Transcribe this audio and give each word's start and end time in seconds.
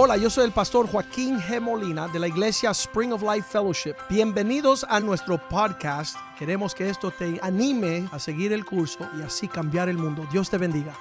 Hola, 0.00 0.16
yo 0.16 0.30
soy 0.30 0.44
el 0.44 0.52
pastor 0.52 0.88
Joaquín 0.88 1.40
G. 1.40 1.60
Molina 1.60 2.06
de 2.06 2.20
la 2.20 2.28
iglesia 2.28 2.70
Spring 2.70 3.12
of 3.12 3.20
Life 3.20 3.48
Fellowship. 3.50 3.96
Bienvenidos 4.08 4.86
a 4.88 5.00
nuestro 5.00 5.38
podcast. 5.48 6.16
Queremos 6.38 6.72
que 6.72 6.88
esto 6.88 7.10
te 7.10 7.40
anime 7.42 8.08
a 8.12 8.20
seguir 8.20 8.52
el 8.52 8.64
curso 8.64 9.10
y 9.18 9.22
así 9.22 9.48
cambiar 9.48 9.88
el 9.88 9.98
mundo. 9.98 10.24
Dios 10.30 10.48
te 10.48 10.56
bendiga. 10.56 10.94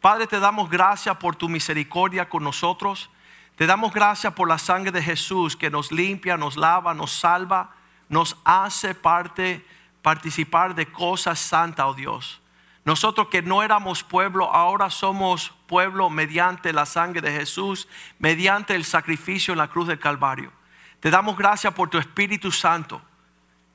Padre, 0.00 0.26
te 0.26 0.40
damos 0.40 0.70
gracias 0.70 1.14
por 1.18 1.36
tu 1.36 1.50
misericordia 1.50 2.26
con 2.26 2.42
nosotros. 2.42 3.10
Te 3.56 3.66
damos 3.66 3.92
gracias 3.92 4.32
por 4.32 4.48
la 4.48 4.56
sangre 4.56 4.90
de 4.90 5.02
Jesús 5.02 5.54
que 5.54 5.68
nos 5.68 5.92
limpia, 5.92 6.38
nos 6.38 6.56
lava, 6.56 6.94
nos 6.94 7.12
salva, 7.12 7.74
nos 8.08 8.34
hace 8.42 8.94
parte, 8.94 9.66
participar 10.00 10.74
de 10.74 10.90
cosas 10.90 11.38
santas, 11.38 11.84
oh 11.86 11.92
Dios. 11.92 12.40
Nosotros 12.86 13.26
que 13.26 13.42
no 13.42 13.64
éramos 13.64 14.04
pueblo, 14.04 14.54
ahora 14.54 14.90
somos 14.90 15.52
pueblo 15.66 16.08
mediante 16.08 16.72
la 16.72 16.86
sangre 16.86 17.20
de 17.20 17.32
Jesús, 17.32 17.88
mediante 18.20 18.76
el 18.76 18.84
sacrificio 18.84 19.50
en 19.50 19.58
la 19.58 19.66
cruz 19.66 19.88
del 19.88 19.98
Calvario. 19.98 20.52
Te 21.00 21.10
damos 21.10 21.36
gracias 21.36 21.74
por 21.74 21.90
tu 21.90 21.98
Espíritu 21.98 22.52
Santo 22.52 23.02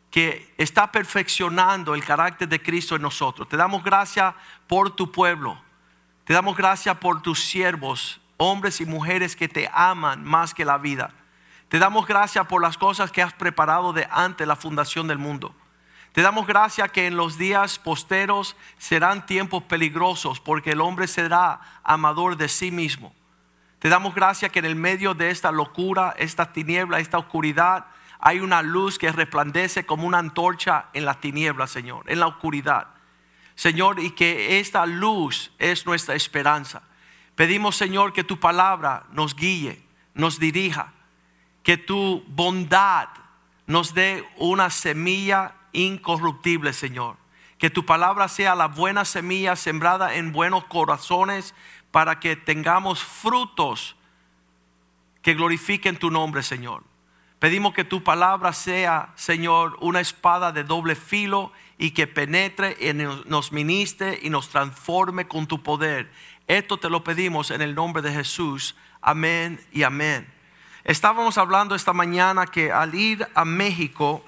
que 0.10 0.54
está 0.58 0.94
perfeccionando 0.94 1.94
el 1.94 2.06
carácter 2.06 2.48
de 2.48 2.62
Cristo 2.62 2.96
en 2.96 3.02
nosotros. 3.02 3.50
Te 3.50 3.58
damos 3.58 3.84
gracias 3.84 4.34
por 4.66 4.96
tu 4.96 5.12
pueblo. 5.12 5.62
Te 6.24 6.34
damos 6.34 6.56
gracias 6.56 6.98
por 6.98 7.22
tus 7.22 7.44
siervos, 7.44 8.22
hombres 8.38 8.80
y 8.80 8.86
mujeres 8.86 9.36
que 9.36 9.50
te 9.50 9.70
aman 9.74 10.24
más 10.24 10.54
que 10.54 10.64
la 10.64 10.78
vida. 10.78 11.12
Te 11.68 11.80
damos 11.80 12.08
gracias 12.08 12.48
por 12.48 12.62
las 12.62 12.78
cosas 12.78 13.12
que 13.12 13.22
has 13.22 13.34
preparado 13.34 13.92
de 13.92 14.08
antes 14.10 14.48
la 14.48 14.56
fundación 14.56 15.10
del 15.10 15.18
mundo. 15.18 15.54
Te 16.12 16.22
damos 16.22 16.46
gracias 16.46 16.92
que 16.92 17.08
en 17.08 17.16
los 17.16 17.38
días 17.38 17.80
posteros 17.80 18.58
serán 18.78 19.26
tiempos 19.26 19.64
peligrosos 19.64 20.42
porque 20.42 20.72
el 20.72 20.82
hombre 20.82 21.08
será 21.08 21.62
amador 21.84 22.36
de 22.36 22.50
sí 22.50 22.70
mismo. 22.70 23.16
Te 23.80 23.88
damos 23.88 24.14
gracias 24.14 24.52
que 24.52 24.60
en 24.60 24.66
el 24.66 24.76
medio 24.76 25.14
de 25.14 25.30
esta 25.30 25.52
locura, 25.52 26.14
esta 26.18 26.52
tiniebla, 26.52 27.00
esta 27.00 27.18
oscuridad, 27.18 27.86
hay 28.20 28.42
una 28.42 28.62
luz 28.62 29.00
que 29.00 29.12
resplandece 29.12 29.86
como 29.86 30.06
una 30.06 30.20
antorcha 30.20 30.88
en 30.94 31.06
la 31.06 31.20
tiniebla, 31.20 31.66
Señor, 31.66 32.04
en 32.08 32.20
la 32.20 32.28
oscuridad. 32.28 32.88
Señor, 33.56 34.00
y 34.00 34.12
que 34.12 34.60
esta 34.60 34.86
luz 34.86 35.52
es 35.60 35.86
nuestra 35.86 36.14
esperanza. 36.14 36.84
Pedimos, 37.36 37.78
Señor, 37.78 38.12
que 38.12 38.24
tu 38.24 38.40
palabra 38.40 39.04
nos 39.12 39.36
guíe, 39.36 39.82
nos 40.14 40.40
dirija, 40.40 40.94
que 41.64 41.78
tu 41.78 42.24
bondad 42.28 43.08
nos 43.66 43.94
dé 43.94 44.28
una 44.38 44.70
semilla 44.70 45.56
incorruptible, 45.74 46.74
Señor. 46.74 47.18
Que 47.58 47.70
tu 47.70 47.86
palabra 47.86 48.28
sea 48.28 48.56
la 48.56 48.68
buena 48.68 49.06
semilla 49.06 49.56
sembrada 49.56 50.16
en 50.16 50.32
buenos 50.32 50.66
corazones 50.66 51.54
para 51.92 52.20
que 52.20 52.36
tengamos 52.36 53.04
frutos 53.04 53.96
que 55.22 55.36
glorifiquen 55.36 55.98
tu 55.98 56.10
nombre, 56.10 56.44
Señor. 56.44 56.84
Pedimos 57.40 57.74
que 57.74 57.84
tu 57.84 58.04
palabra 58.04 58.54
sea, 58.54 59.14
Señor, 59.16 59.78
una 59.82 60.00
espada 60.00 60.52
de 60.52 60.64
doble 60.64 60.96
filo 60.96 61.52
y 61.78 61.92
que 61.92 62.06
penetre 62.06 62.78
y 62.80 62.94
nos 62.94 63.52
ministre 63.52 64.20
y 64.22 64.30
nos 64.30 64.50
transforme 64.50 65.28
con 65.28 65.48
tu 65.48 65.64
poder. 65.64 66.12
Esto 66.48 66.78
te 66.78 66.90
lo 66.90 67.04
pedimos 67.04 67.50
en 67.50 67.62
el 67.62 67.74
nombre 67.74 68.04
de 68.04 68.14
Jesús. 68.14 68.76
Amén 69.02 69.60
y 69.72 69.84
amén. 69.84 70.32
Estábamos 70.84 71.38
hablando 71.38 71.74
esta 71.74 71.94
mañana 71.94 72.46
que 72.46 72.72
al 72.72 72.94
ir 72.94 73.28
a 73.34 73.46
México, 73.46 74.24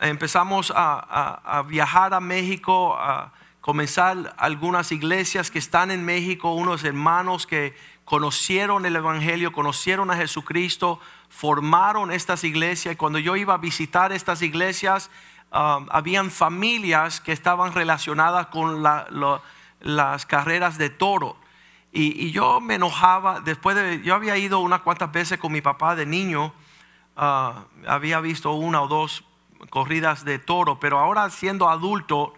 empezamos 0.00 0.72
a, 0.74 1.62
viajar 1.68 2.14
a 2.14 2.20
México, 2.20 2.96
a 2.98 3.32
comenzar 3.60 4.34
algunas 4.38 4.90
iglesias 4.92 5.50
que 5.50 5.58
están 5.58 5.90
en 5.90 6.04
México, 6.04 6.54
unos 6.54 6.84
hermanos 6.84 7.46
que 7.46 7.76
conocieron 8.04 8.86
el 8.86 8.96
Evangelio, 8.96 9.52
conocieron 9.52 10.10
a 10.10 10.16
Jesucristo, 10.16 10.98
formaron 11.28 12.10
estas 12.10 12.42
iglesias. 12.44 12.94
Y 12.94 12.96
cuando 12.96 13.18
yo 13.18 13.36
iba 13.36 13.54
a 13.54 13.58
visitar 13.58 14.12
estas 14.12 14.42
iglesias, 14.42 15.10
um, 15.52 15.86
habían 15.90 16.30
familias 16.30 17.20
que 17.20 17.32
estaban 17.32 17.72
relacionadas 17.72 18.46
con 18.46 18.82
las 18.82 20.26
carreras 20.26 20.78
de 20.78 20.90
toro. 20.90 21.36
Y, 21.92 22.30
yo 22.30 22.60
me 22.60 22.76
enojaba, 22.76 23.40
después 23.40 23.76
de, 23.76 24.00
yo 24.02 24.14
había 24.14 24.36
ido 24.38 24.60
unas 24.60 24.80
cuantas 24.80 25.12
veces 25.12 25.38
con 25.38 25.52
mi 25.52 25.60
papá 25.60 25.94
de 25.94 26.06
niño, 26.06 26.54
uh, 27.16 27.52
había 27.86 28.20
visto 28.20 28.52
una 28.52 28.80
o 28.80 28.88
dos 28.88 29.24
corridas 29.68 30.24
de 30.24 30.38
toro, 30.38 30.80
pero 30.80 30.98
ahora 30.98 31.28
siendo 31.30 31.68
adulto, 31.68 32.34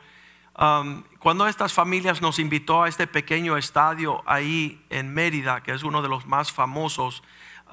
um, 0.59 1.03
cuando 1.19 1.47
estas 1.47 1.73
familias 1.73 2.21
nos 2.21 2.39
invitó 2.39 2.83
a 2.83 2.89
este 2.89 3.07
pequeño 3.07 3.57
estadio 3.57 4.23
ahí 4.27 4.85
en 4.91 5.15
Mérida, 5.15 5.63
que 5.63 5.73
es 5.73 5.83
uno 5.83 6.03
de 6.03 6.09
los 6.09 6.27
más 6.27 6.51
famosos, 6.51 7.23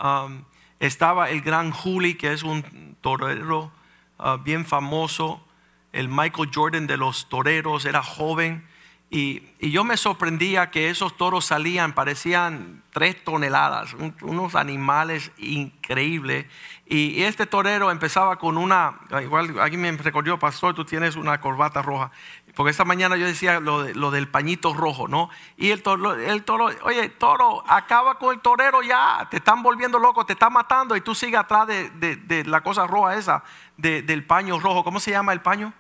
um, 0.02 0.44
estaba 0.80 1.30
el 1.30 1.42
gran 1.42 1.72
Juli, 1.72 2.16
que 2.16 2.32
es 2.32 2.44
un 2.44 2.96
torero 3.02 3.72
uh, 4.20 4.38
bien 4.38 4.66
famoso, 4.66 5.44
el 5.92 6.08
Michael 6.08 6.52
Jordan 6.54 6.88
de 6.88 6.98
los 6.98 7.28
toreros, 7.30 7.86
era 7.86 8.04
joven, 8.04 8.68
y, 9.12 9.44
yo 9.59 9.84
me 9.84 9.97
sorprendía 9.97 10.70
que 10.70 10.90
esos 10.90 11.18
toros 11.18 11.46
salían, 11.46 11.94
parecían 11.94 12.84
tres 12.92 13.24
toneladas, 13.24 13.96
unos 14.22 14.56
animales 14.56 15.31
increíbles. 15.38 16.46
Y, 16.86 17.24
este 17.24 17.47
torero 17.47 17.90
empezaba 17.90 18.38
con 18.38 18.58
una, 18.58 19.00
igual 19.22 19.59
alguien 19.59 19.81
me 19.81 19.92
recordó, 19.94 20.38
pastor, 20.38 20.75
tú 20.75 20.86
tienes 20.86 21.16
una 21.16 21.42
corbata 21.42 21.81
roja. 21.81 22.12
Porque 22.56 22.72
esta 22.72 22.86
mañana 22.86 23.18
yo 23.18 23.25
decía 23.25 23.59
lo, 23.59 24.12
del 24.12 24.28
pañito 24.28 24.74
rojo, 24.74 25.08
¿no? 25.08 25.30
Y 25.58 25.72
el 25.72 25.81
toro, 25.81 26.14
el 26.14 26.44
toro, 26.44 26.70
oye, 26.84 27.09
toro, 27.09 27.64
acaba 27.68 28.20
con 28.20 28.34
el 28.36 28.41
torero 28.41 28.84
ya, 28.84 29.28
te 29.31 29.38
están 29.38 29.64
volviendo 29.64 29.97
loco, 29.97 30.26
te 30.26 30.34
están 30.34 30.53
matando 30.53 30.96
y 30.96 31.02
tú 31.02 31.16
sigues 31.16 31.40
atrás 31.40 31.68
de, 31.68 32.44
la 32.46 32.62
cosa 32.62 32.86
roja 32.86 33.16
esa, 33.16 33.44
del 33.76 34.24
paño 34.26 34.59
rojo. 34.59 34.84
¿Cómo 34.84 35.00
se 35.00 35.12
llama 35.12 35.34
el 35.34 35.41
paño? 35.41 35.74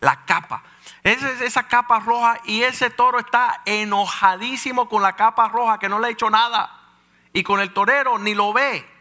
La 0.00 0.24
capa. 0.24 0.62
Esa, 1.02 1.44
esa 1.44 1.68
capa 1.68 2.00
roja 2.00 2.40
y 2.44 2.62
ese 2.62 2.90
toro 2.90 3.18
está 3.18 3.62
enojadísimo 3.64 4.88
con 4.88 5.02
la 5.02 5.16
capa 5.16 5.48
roja 5.48 5.78
que 5.78 5.88
no 5.88 5.98
le 5.98 6.08
ha 6.08 6.10
hecho 6.10 6.30
nada. 6.30 6.70
Y 7.32 7.42
con 7.42 7.60
el 7.60 7.72
torero 7.72 8.18
ni 8.18 8.34
lo 8.34 8.52
ve. 8.52 8.98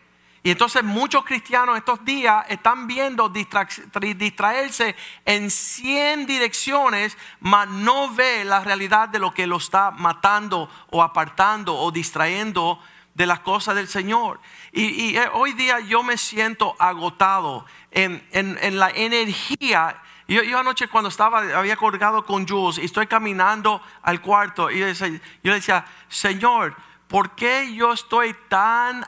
Y 0.48 0.52
entonces 0.52 0.82
muchos 0.82 1.26
cristianos 1.26 1.78
estos 1.78 2.06
días 2.06 2.46
están 2.48 2.88
viendo 2.88 3.28
distraerse 3.28 4.96
en 5.26 5.52
100 5.52 6.26
direcciones, 6.26 7.18
mas 7.42 7.68
no 7.68 8.14
ve 8.14 8.46
la 8.46 8.62
realidad 8.62 9.10
de 9.10 9.20
lo 9.20 9.34
que 9.34 9.46
lo 9.46 9.58
está 9.58 9.92
matando 9.92 10.70
o 10.90 11.04
apartando 11.04 11.76
o 11.76 11.92
distrayendo 11.92 12.80
de 13.14 13.26
las 13.26 13.42
cosas 13.42 13.76
del 13.76 13.90
Señor. 13.90 14.40
Y, 14.72 15.18
eh, 15.18 15.28
hoy 15.34 15.52
día 15.52 15.82
yo 15.82 16.02
me 16.02 16.18
siento 16.18 16.78
agotado 16.80 17.66
en, 17.92 18.26
en 18.32 18.80
la 18.80 18.90
energía 18.92 20.02
yo, 20.28 20.60
anoche 20.60 20.90
cuando 20.90 21.10
estaba, 21.10 21.40
había 21.58 21.78
colgado 21.78 22.26
con 22.26 22.48
Jules 22.48 22.78
y 22.78 22.86
estoy 22.86 23.08
caminando 23.08 23.82
al 24.02 24.22
cuarto 24.22 24.70
y 24.70 24.80
yo, 24.80 24.86
le 24.88 25.54
decía, 25.54 25.86
Señor, 26.10 26.76
¿por 27.08 27.32
qué 27.32 27.74
yo 27.74 27.94
estoy 27.94 28.36
tan 28.50 29.08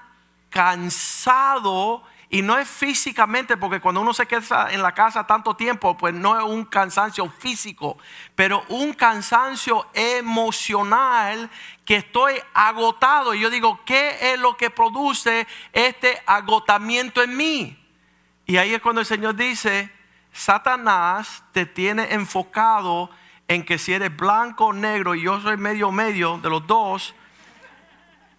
cansado? 0.50 2.04
Y 2.32 2.44
no 2.44 2.58
es 2.58 2.70
físicamente, 2.70 3.58
porque 3.58 3.82
cuando 3.82 4.02
uno 4.02 4.14
se 4.14 4.28
queda 4.28 4.72
en 4.72 4.84
la 4.84 4.94
casa 4.94 5.26
tanto 5.26 5.56
tiempo, 5.56 5.98
pues 5.98 6.14
no 6.14 6.38
es 6.38 6.46
un 6.46 6.64
cansancio 6.64 7.28
físico, 7.28 7.98
pero 8.36 8.64
un 8.70 8.94
cansancio 8.94 9.88
emocional 9.94 11.50
que 11.84 11.96
estoy 11.98 12.36
agotado. 12.54 13.34
Y 13.34 13.40
yo 13.40 13.50
digo, 13.50 13.82
¿qué 13.84 14.32
es 14.32 14.40
lo 14.40 14.56
que 14.56 14.70
produce 14.70 15.48
este 15.74 16.22
agotamiento 16.28 17.24
en 17.24 17.36
mí? 17.36 17.76
Y 18.46 18.58
ahí 18.58 18.76
es 18.76 18.82
cuando 18.82 19.02
el 19.02 19.08
Señor 19.08 19.36
dice, 19.36 19.92
Satanás 20.32 21.44
te 21.52 21.66
tiene 21.66 22.14
enfocado 22.14 23.10
en 23.48 23.66
que 23.66 23.78
si 23.78 23.94
eres 23.94 24.16
blanco 24.16 24.68
o 24.68 24.74
negro 24.74 25.16
y 25.16 25.24
yo 25.24 25.42
soy 25.42 25.58
medio 25.58 25.92
medio 25.92 26.38
de 26.38 26.50
los 26.50 26.66
dos, 26.68 27.16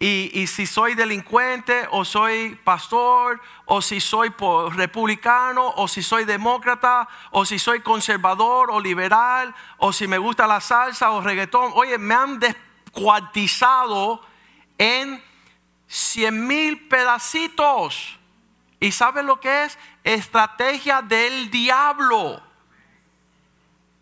y, 0.03 0.47
si 0.47 0.65
soy 0.65 0.95
delincuente 0.95 1.87
o 1.91 2.07
soy 2.07 2.59
pastor 2.65 3.39
o 3.67 3.83
si 3.83 4.01
soy 4.01 4.33
republicano 4.71 5.75
o 5.77 5.87
si 5.89 6.03
soy 6.03 6.25
demócrata 6.25 7.07
o 7.33 7.45
si 7.45 7.59
soy 7.59 7.81
conservador 7.81 8.71
o 8.71 8.81
liberal 8.81 9.55
o 9.77 9.93
si 9.93 10.09
me 10.09 10.17
gusta 10.17 10.47
la 10.47 10.63
salsa 10.63 11.11
o 11.11 11.21
reggaetón, 11.21 11.73
oye, 11.75 11.99
me 11.99 12.15
han 12.15 12.41
descuartizado 12.41 14.23
en 14.79 15.23
cien 15.87 16.47
mil 16.47 16.89
pedacitos. 16.89 18.19
¿Y 18.81 18.93
sabes 18.93 19.27
lo 19.27 19.39
que 19.39 19.65
es? 19.65 19.79
Estrategia 20.05 21.03
del 21.03 21.51
diablo. 21.51 22.43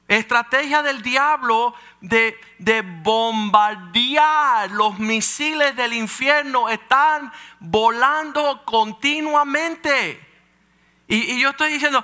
Estrategia 0.07 0.83
del 0.83 1.03
diablo 1.03 1.75
de, 2.01 2.41
de, 2.59 2.81
bombardear 2.83 4.71
los 4.71 4.99
misiles 4.99 5.77
del 5.77 5.93
infierno. 5.93 6.69
Están 6.69 7.33
volando 7.61 8.65
continuamente. 8.65 10.27
Y, 11.09 11.41
yo 11.41 11.51
estoy 11.51 11.73
diciendo, 11.73 12.03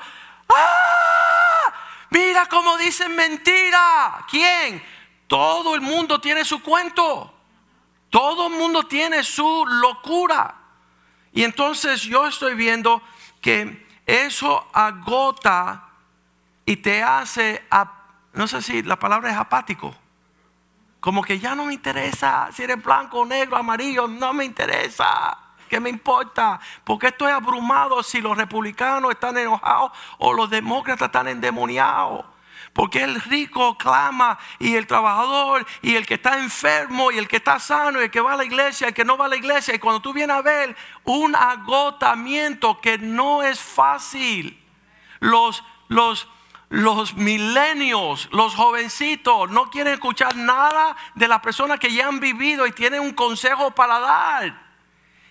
¡ah! 0.49 1.73
Mira 2.11 2.47
cómo 2.47 2.77
dicen 2.77 3.17
mentira. 3.17 4.25
¿Quién? 4.31 4.95
todo 5.27 5.75
el 5.75 5.81
mundo 5.81 6.21
tiene 6.21 6.45
su 6.45 6.63
cuento. 6.63 7.33
Todo 8.11 8.47
el 8.47 8.53
mundo 8.55 8.85
tiene 8.85 9.25
su 9.25 9.67
locura. 9.67 10.55
Y 11.33 11.43
entonces 11.43 12.03
yo 12.03 12.29
estoy 12.29 12.55
viendo 12.55 13.03
que 13.41 13.84
eso 14.07 14.67
agota 14.73 15.89
y 16.67 16.77
te 16.77 17.03
hace, 17.03 17.65
no 18.33 18.47
sé 18.47 18.63
si 18.63 18.83
la 18.83 18.99
palabra 18.99 19.31
es 19.31 19.37
apático. 19.37 19.95
Como 21.01 21.23
que 21.23 21.39
ya 21.39 21.55
no 21.55 21.67
me 21.67 21.75
interesa 21.75 22.49
si 22.53 22.63
eres 22.63 22.83
blanco, 22.83 23.27
negro, 23.27 23.57
amarillo, 23.57 24.09
no 24.09 24.33
me 24.33 24.45
interesa. 24.45 25.39
¿Qué 25.69 25.81
me 25.81 25.91
importa? 25.91 26.61
Porque 26.85 27.09
estoy 27.09 27.33
abrumado 27.33 28.03
si 28.03 28.21
los 28.21 28.37
republicanos 28.37 29.11
están 29.11 29.37
enojados 29.37 29.93
o 30.19 30.33
los 30.33 30.49
demócratas 30.49 31.07
están 31.07 31.29
endemoniados. 31.29 32.25
Porque 32.75 33.05
el 33.05 33.21
rico 33.23 33.79
clama 33.79 34.37
y 34.59 34.75
el 34.75 34.89
trabajador 34.89 35.65
y 35.81 35.95
el 35.95 36.05
que 36.05 36.15
está 36.15 36.41
enfermo 36.41 37.13
y 37.13 37.19
el 37.19 37.29
que 37.29 37.37
está 37.37 37.61
sano 37.61 38.01
y 38.01 38.05
el 38.05 38.11
que 38.11 38.21
va 38.21 38.33
a 38.33 38.37
la 38.37 38.45
iglesia 38.45 38.87
y 38.87 38.89
el 38.89 38.95
que 38.95 39.05
no 39.05 39.17
va 39.17 39.27
a 39.27 39.29
la 39.29 39.37
iglesia. 39.37 39.77
Y 39.77 39.79
cuando 39.79 40.03
tú 40.03 40.13
vienes 40.13 40.37
a 40.37 40.43
ver 40.43 40.77
un 41.05 41.37
agotamiento 41.37 42.81
que 42.81 42.99
no 42.99 43.45
es 43.45 43.61
fácil. 43.61 44.61
Los, 45.21 45.63
los, 45.87 46.29
los 46.69 47.15
milenios, 47.15 48.29
los 48.33 48.57
jovencitos, 48.57 49.49
no 49.51 49.71
quieren 49.71 49.95
escuchar 49.95 50.35
nada 50.35 50.97
de 51.15 51.29
las 51.29 51.41
personas 51.41 51.79
que 51.79 51.93
ya 51.93 52.09
han 52.09 52.19
vivido 52.19 52.67
y 52.67 52.73
tienen 52.73 53.03
un 53.03 53.13
consejo 53.13 53.71
para 53.71 54.01
dar. 54.01 54.65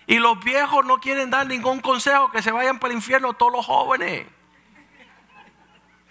Y 0.06 0.18
los 0.18 0.42
viejos 0.42 0.82
no 0.86 0.98
quieren 0.98 1.28
dar 1.28 1.46
ningún 1.46 1.80
consejo, 1.80 2.30
que 2.30 2.40
se 2.40 2.52
vayan 2.52 2.78
para 2.78 2.92
el 2.92 2.96
infierno 2.96 3.34
todos 3.34 3.52
los 3.52 3.66
jóvenes. 3.66 4.26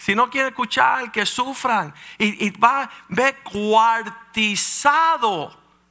Si 0.03 0.15
no 0.15 0.29
quieren 0.29 0.50
escuchar, 0.50 1.13
que 1.13 1.25
sufran. 1.25 1.94
Y, 2.17 2.50
va, 2.59 2.89
ve 3.07 3.38
cuartizado 3.41 4.77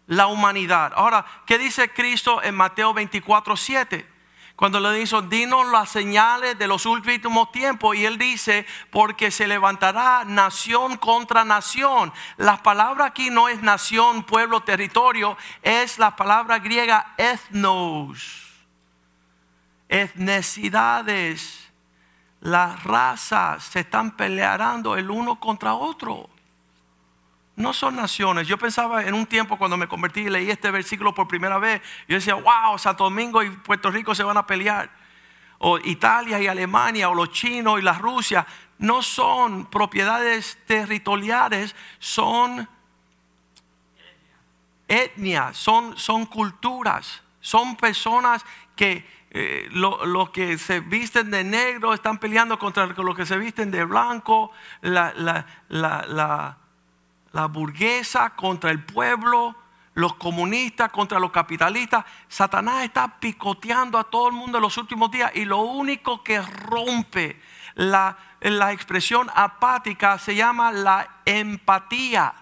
la 0.06 0.26
humanidad. 0.26 0.93
Ahora, 0.94 1.25
¿qué 1.47 1.56
dice 1.56 1.88
Cristo 1.88 2.43
en 2.43 2.55
Mateo 2.55 2.93
24, 2.93 3.56
7? 3.56 4.06
Cuando 4.55 4.81
le 4.81 4.93
dice, 4.93 5.17
dinos 5.31 5.67
las 5.69 5.88
señales 5.88 6.59
de 6.59 6.69
los 6.69 6.85
últimos 6.85 7.53
tiempos. 7.53 7.97
Y 7.97 8.05
él 8.05 8.19
dice, 8.19 8.67
porque 8.91 9.31
se 9.31 9.49
levantará 9.49 10.26
nación 10.26 10.99
contra 10.99 11.43
nación. 11.47 12.12
La 12.37 12.62
palabra 12.62 13.06
aquí 13.06 13.31
no 13.31 13.49
es 13.49 13.62
nación, 13.62 14.25
pueblo, 14.25 14.61
territorio. 14.61 15.38
Es 15.62 15.99
la 15.99 16.17
palabra 16.17 16.59
griega 16.59 17.14
ethnos. 17.17 18.53
Etnicidades. 19.88 21.72
Las 22.43 22.83
razas 22.83 23.62
se 23.62 23.81
están 23.81 24.17
peleando 24.17 24.97
el 24.97 25.09
uno 25.09 25.39
contra 25.39 25.75
otro. 25.75 26.29
No 27.55 27.73
son 27.73 27.94
naciones. 27.94 28.49
Yo 28.49 28.59
pensaba 28.59 29.05
en 29.05 29.15
un 29.15 29.27
tiempo 29.27 29.56
cuando 29.56 29.77
me 29.77 29.87
convertí 29.87 30.23
y 30.23 30.29
leí 30.29 30.50
este 30.50 30.73
versículo 30.73 31.15
por 31.15 31.29
primera 31.29 31.59
vez. 31.59 31.81
Yo 32.09 32.17
decía, 32.17 32.35
wow, 32.35 32.77
Santo 32.79 33.05
Domingo 33.05 33.44
y 33.44 33.50
Puerto 33.50 33.93
Rico 33.93 34.12
se 34.12 34.25
van 34.25 34.37
a 34.37 34.44
pelear. 34.44 34.91
O 35.59 35.79
Italia 35.79 36.41
y 36.41 36.49
Alemania, 36.49 37.09
o 37.11 37.15
los 37.15 37.31
chinos 37.31 37.79
y 37.79 37.83
la 37.83 37.93
Rusia. 37.93 38.45
No 38.79 39.03
son 39.03 39.67
propiedades 39.67 40.59
territoriales, 40.67 41.77
son 42.00 42.69
etnias, 44.88 45.56
son, 45.56 45.97
son 45.97 46.27
culturas, 46.27 47.23
son 47.41 47.77
personas 47.77 48.45
que 48.75 49.06
eh, 49.34 49.67
los 49.70 50.29
que 50.29 50.58
se 50.58 50.81
visten 50.81 51.31
de 51.31 51.43
negro 51.43 51.94
están 51.94 52.19
peleando 52.19 52.58
contra 52.58 52.84
los 52.87 53.17
que 53.17 53.25
se 53.25 53.38
visten 53.38 53.70
de 53.70 53.82
blanco. 53.84 54.52
la, 54.82 55.46
burguesa 57.49 58.37
contra 58.37 58.70
el 58.70 58.84
pueblo, 58.84 59.56
los 59.94 60.17
comunistas 60.17 60.93
contra 60.93 61.19
los 61.19 61.31
capitalistas. 61.31 62.05
Satanás 62.29 62.84
está 62.84 63.19
picoteando 63.19 63.96
a 63.99 64.05
todo 64.05 64.29
el 64.29 64.34
mundo 64.34 64.58
en 64.58 64.62
los 64.62 64.76
últimos 64.76 65.11
días 65.11 65.32
y 65.35 65.46
lo 65.46 65.61
único 65.61 66.23
que 66.23 66.43
rompe 66.43 67.40
la 67.75 68.19
expresión 68.70 69.31
apática 69.35 70.19
se 70.19 70.35
llama 70.35 70.73
la 70.73 71.08
empatía. 71.25 72.35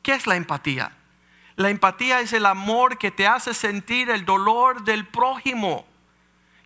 ¿Qué 0.00 0.12
es 0.12 0.28
la 0.28 0.36
empatía? 0.36 0.92
La 1.56 1.70
empatía 1.70 2.20
es 2.20 2.32
el 2.32 2.46
amor 2.46 2.98
que 2.98 3.10
te 3.10 3.26
hace 3.26 3.52
sentir 3.52 4.10
el 4.10 4.24
dolor 4.24 4.84
del 4.84 5.08
prójimo. 5.08 5.89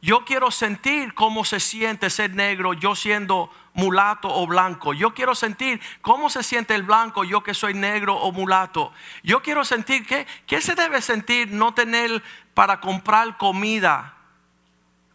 Yo 0.04 0.26
quiero 0.26 0.50
sentir 0.50 1.14
cómo 1.14 1.46
se 1.46 1.58
siente 1.60 2.10
ser 2.10 2.34
negro 2.34 2.74
yo 2.74 2.94
siendo 2.94 3.50
mulato 3.72 4.28
o 4.28 4.46
blanco. 4.46 4.92
Yo 4.92 5.14
quiero 5.14 5.34
sentir 5.34 5.80
cómo 6.02 6.28
se 6.28 6.42
siente 6.42 6.74
el 6.74 6.82
blanco, 6.82 7.24
yo 7.24 7.42
que 7.42 7.54
soy 7.54 7.72
negro 7.72 8.14
o 8.14 8.30
mulato. 8.30 8.92
Yo 9.22 9.40
quiero 9.40 9.64
sentir 9.64 10.06
que, 10.06 10.26
¿qué 10.46 10.60
se 10.60 10.74
debe 10.74 11.00
sentir 11.00 11.50
no 11.50 11.72
tener 11.72 12.22
para 12.52 12.80
comprar 12.80 13.38
comida 13.38 14.14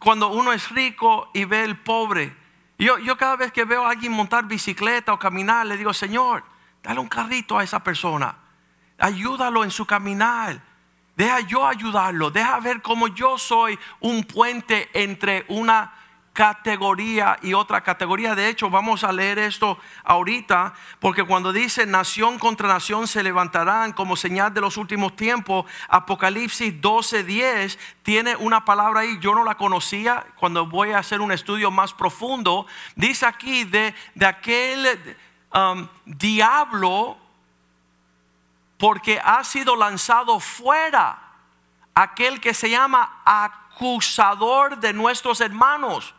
cuando 0.00 0.30
uno 0.30 0.52
es 0.52 0.68
rico 0.70 1.30
y 1.34 1.44
ve 1.44 1.62
el 1.62 1.78
pobre? 1.78 2.34
Yo, 2.76 2.98
yo 2.98 3.16
cada 3.16 3.36
vez 3.36 3.52
que 3.52 3.64
veo 3.64 3.86
a 3.86 3.90
alguien 3.90 4.10
montar 4.10 4.46
bicicleta 4.46 5.12
o 5.12 5.20
caminar, 5.20 5.66
le 5.66 5.76
digo, 5.76 5.94
Señor, 5.94 6.42
dale 6.82 6.98
un 6.98 7.08
carrito 7.08 7.56
a 7.56 7.62
esa 7.62 7.78
persona. 7.84 8.34
Ayúdalo 8.98 9.62
en 9.62 9.70
su 9.70 9.86
caminar. 9.86 10.60
Deja 11.20 11.40
yo 11.40 11.66
ayudarlo. 11.66 12.30
Deja 12.30 12.58
ver 12.60 12.80
cómo 12.80 13.06
yo 13.06 13.36
soy 13.36 13.78
un 14.00 14.24
puente 14.24 14.88
entre 14.94 15.44
una 15.48 15.92
categoría 16.32 17.38
y 17.42 17.52
otra 17.52 17.82
categoría. 17.82 18.34
De 18.34 18.48
hecho, 18.48 18.70
vamos 18.70 19.04
a 19.04 19.12
leer 19.12 19.38
esto 19.38 19.78
ahorita, 20.02 20.72
porque 20.98 21.22
cuando 21.22 21.52
dice 21.52 21.84
nación 21.84 22.38
contra 22.38 22.68
nación 22.68 23.06
se 23.06 23.22
levantarán 23.22 23.92
como 23.92 24.16
señal 24.16 24.54
de 24.54 24.62
los 24.62 24.78
últimos 24.78 25.14
tiempos, 25.14 25.66
Apocalipsis 25.90 26.80
12:10 26.80 27.76
tiene 28.02 28.34
una 28.36 28.64
palabra 28.64 29.00
ahí, 29.00 29.18
yo 29.20 29.34
no 29.34 29.44
la 29.44 29.56
conocía 29.56 30.24
cuando 30.36 30.64
voy 30.64 30.92
a 30.92 31.00
hacer 31.00 31.20
un 31.20 31.32
estudio 31.32 31.70
más 31.70 31.92
profundo. 31.92 32.66
Dice 32.96 33.26
aquí 33.26 33.64
de, 33.64 33.94
de 34.14 34.24
aquel 34.24 34.88
um, 35.52 35.86
diablo, 36.06 37.18
porque 38.80 39.20
ha 39.22 39.44
sido 39.44 39.76
lanzado 39.76 40.40
fuera 40.40 41.18
aquel 41.94 42.40
que 42.40 42.54
se 42.54 42.70
llama 42.70 43.22
acusador 43.24 44.78
de 44.78 44.92
nuestros 44.92 45.40
hermanos 45.40 46.14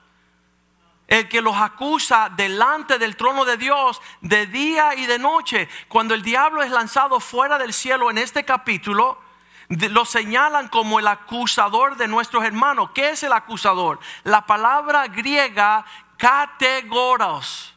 el 1.11 1.27
que 1.27 1.41
los 1.41 1.57
acusa 1.57 2.29
delante 2.29 2.97
del 2.97 3.17
trono 3.17 3.43
de 3.43 3.57
Dios 3.57 4.01
de 4.21 4.45
día 4.45 4.95
y 4.95 5.07
de 5.07 5.19
noche. 5.19 5.67
Cuando 5.89 6.13
el 6.13 6.21
diablo 6.21 6.63
es 6.63 6.71
lanzado 6.71 7.19
fuera 7.19 7.57
del 7.57 7.73
cielo 7.73 8.09
en 8.09 8.17
este 8.17 8.45
capítulo, 8.45 9.19
lo 9.67 10.05
señalan 10.05 10.69
como 10.69 10.99
el 10.99 11.07
acusador 11.07 11.97
de 11.97 12.07
nuestros 12.07 12.45
hermanos. 12.45 12.91
¿Qué 12.95 13.09
es 13.09 13.23
el 13.23 13.33
acusador? 13.33 13.99
La 14.23 14.45
palabra 14.45 15.07
griega 15.07 15.83
categoros. 16.15 17.70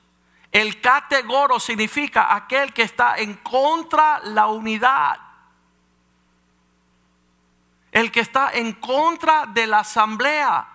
El 0.54 0.80
categoro 0.80 1.58
significa 1.58 2.34
aquel 2.34 2.72
que 2.72 2.84
está 2.84 3.16
en 3.18 3.34
contra 3.34 4.20
la 4.20 4.46
unidad. 4.46 5.18
El 7.90 8.10
que 8.10 8.20
está 8.20 8.52
en 8.52 8.72
contra 8.74 9.46
de 9.46 9.66
la 9.66 9.80
asamblea 9.80 10.68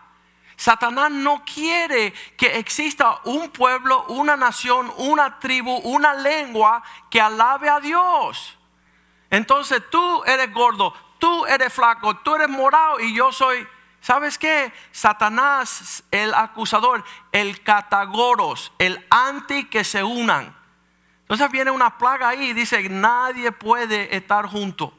Satanás 0.59 1.09
no 1.09 1.41
quiere 1.45 2.11
que 2.35 2.59
exista 2.59 3.21
un 3.23 3.49
pueblo, 3.49 4.03
una 4.09 4.35
nación, 4.35 4.91
una 4.97 5.39
tribu, 5.39 5.73
una 5.85 6.13
lengua 6.13 6.83
que 7.09 7.21
alabe 7.21 7.69
a 7.69 7.79
Dios. 7.79 8.57
Entonces 9.29 9.81
tú 9.89 10.21
eres 10.25 10.53
gordo, 10.53 10.93
tú 11.17 11.45
eres 11.45 11.71
flaco, 11.71 12.17
tú 12.17 12.35
eres 12.35 12.49
morado 12.49 12.99
y 12.99 13.15
yo 13.15 13.31
soy, 13.31 13.65
¿sabes 14.01 14.37
qué? 14.37 14.73
Satanás, 14.91 16.03
el 16.11 16.33
acusador, 16.33 17.03
el 17.31 17.61
catagoros, 17.63 18.71
el 18.79 19.05
anti 19.09 19.65
que 19.65 19.83
se 19.83 20.03
unan. 20.03 20.55
Entonces 21.21 21.51
viene 21.51 21.71
una 21.71 21.97
plaga 21.97 22.29
ahí 22.29 22.49
y 22.49 22.53
dice, 22.53 22.89
nadie 22.89 23.51
puede 23.51 24.15
estar 24.15 24.47
junto. 24.47 24.93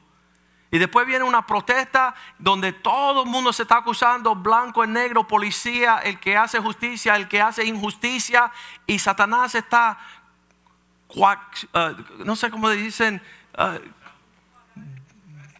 Y 0.70 0.78
después 0.78 1.04
viene 1.04 1.24
una 1.24 1.44
protesta 1.44 2.14
donde 2.38 2.72
todo 2.72 3.24
el 3.24 3.28
mundo 3.28 3.52
se 3.52 3.62
está 3.62 3.78
acusando, 3.78 4.36
blanco 4.36 4.84
y 4.84 4.86
negro, 4.86 5.26
policía, 5.26 5.98
el 5.98 6.20
que 6.20 6.36
hace 6.36 6.60
justicia, 6.60 7.16
el 7.16 7.26
que 7.26 7.42
hace 7.42 7.64
injusticia. 7.64 8.52
Y 8.86 9.00
Satanás 9.00 9.56
está, 9.56 9.98
uh, 11.08 11.34
no 12.24 12.36
sé 12.36 12.50
cómo 12.52 12.70
dicen, 12.70 13.20
uh, 13.58 13.80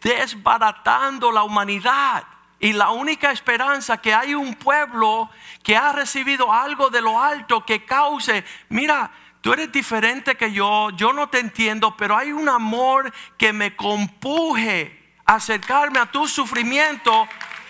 desbaratando 0.01 1.29
la 1.33 1.43
humanidad. 1.43 2.23
Y 2.61 2.73
la 2.73 2.91
única 2.91 3.31
esperanza 3.31 3.97
que 3.97 4.13
hay 4.13 4.35
un 4.35 4.53
pueblo 4.53 5.31
que 5.63 5.75
ha 5.75 5.91
recibido 5.93 6.53
algo 6.53 6.91
de 6.91 7.01
lo 7.01 7.19
alto 7.19 7.65
que 7.65 7.83
cause, 7.85 8.45
mira, 8.69 9.09
tú 9.41 9.51
eres 9.51 9.71
diferente 9.71 10.37
que 10.37 10.51
yo, 10.51 10.91
yo 10.91 11.11
no 11.11 11.27
te 11.27 11.39
entiendo, 11.39 11.97
pero 11.97 12.15
hay 12.15 12.31
un 12.31 12.47
amor 12.47 13.11
que 13.35 13.51
me 13.51 13.75
compuje 13.75 15.15
acercarme 15.25 15.97
a 15.97 16.05
tu 16.05 16.27
sufrimiento 16.27 17.27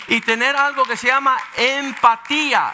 y 0.09 0.19
tener 0.19 0.57
algo 0.57 0.83
que 0.83 0.97
se 0.97 1.07
llama 1.07 1.37
empatía. 1.55 2.73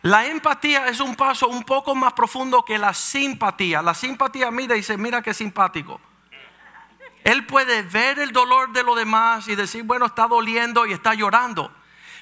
La 0.00 0.24
empatía 0.24 0.88
es 0.88 0.98
un 1.00 1.14
paso 1.14 1.48
un 1.48 1.62
poco 1.62 1.94
más 1.94 2.14
profundo 2.14 2.64
que 2.64 2.78
la 2.78 2.94
simpatía. 2.94 3.82
La 3.82 3.92
simpatía 3.92 4.50
mira 4.50 4.74
y 4.74 4.78
dice, 4.78 4.96
mira 4.96 5.20
qué 5.20 5.34
simpático. 5.34 6.00
Él 7.28 7.44
puede 7.44 7.82
ver 7.82 8.18
el 8.20 8.32
dolor 8.32 8.72
de 8.72 8.82
los 8.82 8.96
demás 8.96 9.48
y 9.48 9.54
decir, 9.54 9.82
bueno, 9.82 10.06
está 10.06 10.26
doliendo 10.26 10.86
y 10.86 10.94
está 10.94 11.12
llorando. 11.12 11.70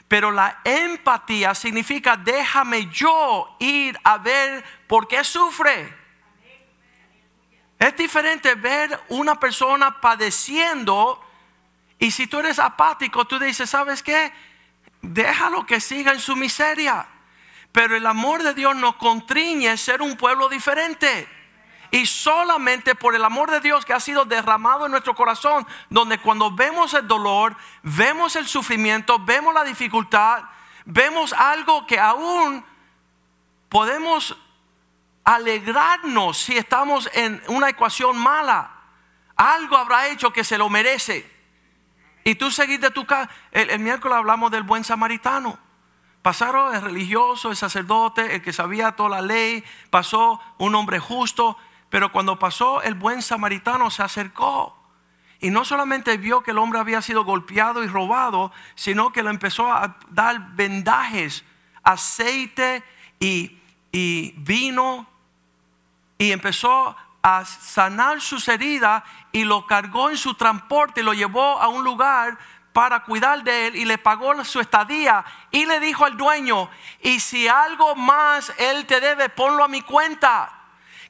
Pero 0.09 0.33
la 0.33 0.63
empatía 0.65 1.55
significa, 1.55 2.17
déjame 2.17 2.87
yo 2.87 3.57
ir 3.61 3.97
a 4.03 4.19
ver 4.19 4.65
por 4.89 5.07
qué 5.07 5.23
sufre. 5.23 5.97
Es 7.79 7.97
diferente 7.97 8.57
ver 8.57 9.01
una 9.11 9.39
persona 9.39 10.01
padeciendo 10.01 11.25
y 12.01 12.11
si 12.11 12.27
tú 12.27 12.41
eres 12.41 12.59
apático, 12.59 13.27
tú 13.27 13.39
dices, 13.39 13.71
¿sabes 13.71 14.03
qué? 14.03 14.33
Déjalo 15.03 15.67
que 15.67 15.81
siga 15.81 16.15
en 16.15 16.21
su 16.21 16.35
miseria. 16.35 17.07
Pero 17.71 17.95
el 17.95 18.09
amor 18.09 18.43
de 18.43 18.55
Dios 18.55 18.75
nos 18.75 18.97
contriñe 18.97 19.77
ser 19.77 20.03
un 20.03 20.17
pueblo 20.17 20.49
diferente. 20.49 21.29
Y 21.97 22.05
solamente 22.05 22.95
por 22.95 23.15
el 23.15 23.25
amor 23.25 23.51
de 23.51 23.61
Dios 23.61 23.87
que 23.87 23.95
ha 23.95 24.01
sido 24.01 24.27
derramado 24.27 24.85
en 24.85 24.93
nuestro 24.93 25.15
corazón, 25.15 25.67
donde 25.89 26.19
cuando 26.19 26.51
vemos 26.51 26.93
el 26.93 27.09
dolor, 27.09 27.57
vemos 27.83 28.37
el 28.37 28.47
sufrimiento, 28.47 29.19
vemos 29.19 29.55
la 29.55 29.65
dificultad, 29.65 30.43
vemos 30.85 31.33
algo 31.33 31.87
que 31.87 31.99
aún 31.99 32.63
podemos 33.71 34.37
alegrarnos 35.25 36.37
si 36.37 36.59
estamos 36.59 37.09
en 37.15 37.43
una 37.47 37.71
ecuación 37.71 38.19
mala. 38.19 38.73
Algo 39.35 39.79
habrá 39.79 40.09
hecho 40.09 40.35
que 40.35 40.45
se 40.45 40.59
lo 40.59 40.69
merece. 40.69 41.35
Y 42.25 42.35
tú 42.35 42.51
seguís 42.51 42.79
de 42.79 42.91
tu 42.91 43.07
casa. 43.07 43.31
El, 43.53 43.71
el 43.71 43.79
miércoles 43.79 44.19
hablamos 44.19 44.51
del 44.51 44.65
buen 44.65 44.85
samaritano. 44.85 45.59
Pasaron 46.21 46.75
el 46.75 46.83
religioso, 46.83 47.51
el 47.53 47.57
sacerdote, 47.57 48.35
el 48.35 48.43
que 48.43 48.53
sabía 48.53 48.93
toda 48.93 49.09
la 49.09 49.23
ley, 49.23 49.65
pasó 49.89 50.43
un 50.59 50.75
hombre 50.75 50.99
justo, 50.99 51.57
pero 51.91 52.13
cuando 52.13 52.39
pasó 52.39 52.83
el 52.83 52.95
buen 52.95 53.23
samaritano 53.23 53.91
se 53.91 54.03
acercó 54.03 54.77
y 55.41 55.51
no 55.51 55.65
solamente 55.65 56.17
vio 56.17 56.43
que 56.43 56.51
el 56.51 56.59
hombre 56.59 56.79
había 56.79 57.03
sido 57.03 57.25
golpeado 57.25 57.85
y 57.85 57.89
robado, 57.89 58.53
sino 58.75 59.13
que 59.13 59.23
le 59.23 59.31
empezó 59.31 59.71
a 59.71 59.97
dar 60.11 60.55
vendajes, 60.55 61.45
aceite 61.83 62.83
y, 63.21 63.59
y 63.93 64.33
vino 64.39 65.07
y 66.19 66.33
empezó 66.33 66.97
a 67.23 67.45
sanar 67.45 68.21
sus 68.21 68.49
heridas 68.49 69.03
y 69.33 69.45
lo 69.45 69.67
cargó 69.67 70.11
en 70.11 70.17
su 70.17 70.35
transporte 70.35 71.01
y 71.01 71.05
lo 71.05 71.13
llevó 71.13 71.61
a 71.61 71.69
un 71.69 71.85
lugar 71.85 72.39
para 72.73 73.05
cuidar 73.05 73.43
de 73.43 73.69
él 73.69 73.77
y 73.77 73.85
le 73.85 73.99
pagó 73.99 74.45
su 74.45 74.61
estadía 74.61 75.25
y 75.51 75.65
le 75.67 75.81
dijo 75.81 76.05
al 76.05 76.17
dueño, 76.17 76.69
y 77.01 77.21
si 77.21 77.49
algo 77.49 77.97
más 77.97 78.53
él 78.59 78.87
te 78.87 79.01
debe, 79.01 79.29
ponlo 79.31 79.65
a 79.65 79.69
mi 79.69 79.81
cuenta. 79.81 80.56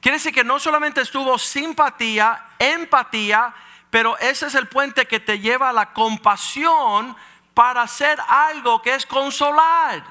Quiere 0.01 0.17
decir 0.17 0.33
que 0.33 0.43
no 0.43 0.59
solamente 0.59 1.01
estuvo 1.01 1.37
simpatía, 1.37 2.45
empatía, 2.59 3.53
pero 3.89 4.17
ese 4.19 4.47
es 4.47 4.55
el 4.55 4.67
puente 4.67 5.07
que 5.07 5.19
te 5.19 5.39
lleva 5.39 5.69
a 5.69 5.73
la 5.73 5.93
compasión 5.93 7.15
para 7.53 7.81
hacer 7.81 8.19
algo 8.27 8.81
que 8.81 8.93
es 8.93 9.05
consolar. 9.05 10.03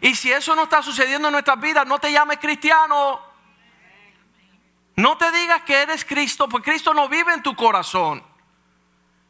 Y 0.00 0.14
si 0.14 0.30
eso 0.30 0.54
no 0.54 0.64
está 0.64 0.82
sucediendo 0.82 1.28
en 1.28 1.32
nuestras 1.32 1.60
vidas, 1.60 1.86
no 1.86 1.98
te 1.98 2.12
llames 2.12 2.38
cristiano. 2.38 3.20
No 4.94 5.18
te 5.18 5.30
digas 5.32 5.62
que 5.62 5.82
eres 5.82 6.04
Cristo, 6.04 6.48
porque 6.48 6.70
Cristo 6.70 6.94
no 6.94 7.08
vive 7.08 7.32
en 7.34 7.42
tu 7.42 7.54
corazón. 7.56 8.22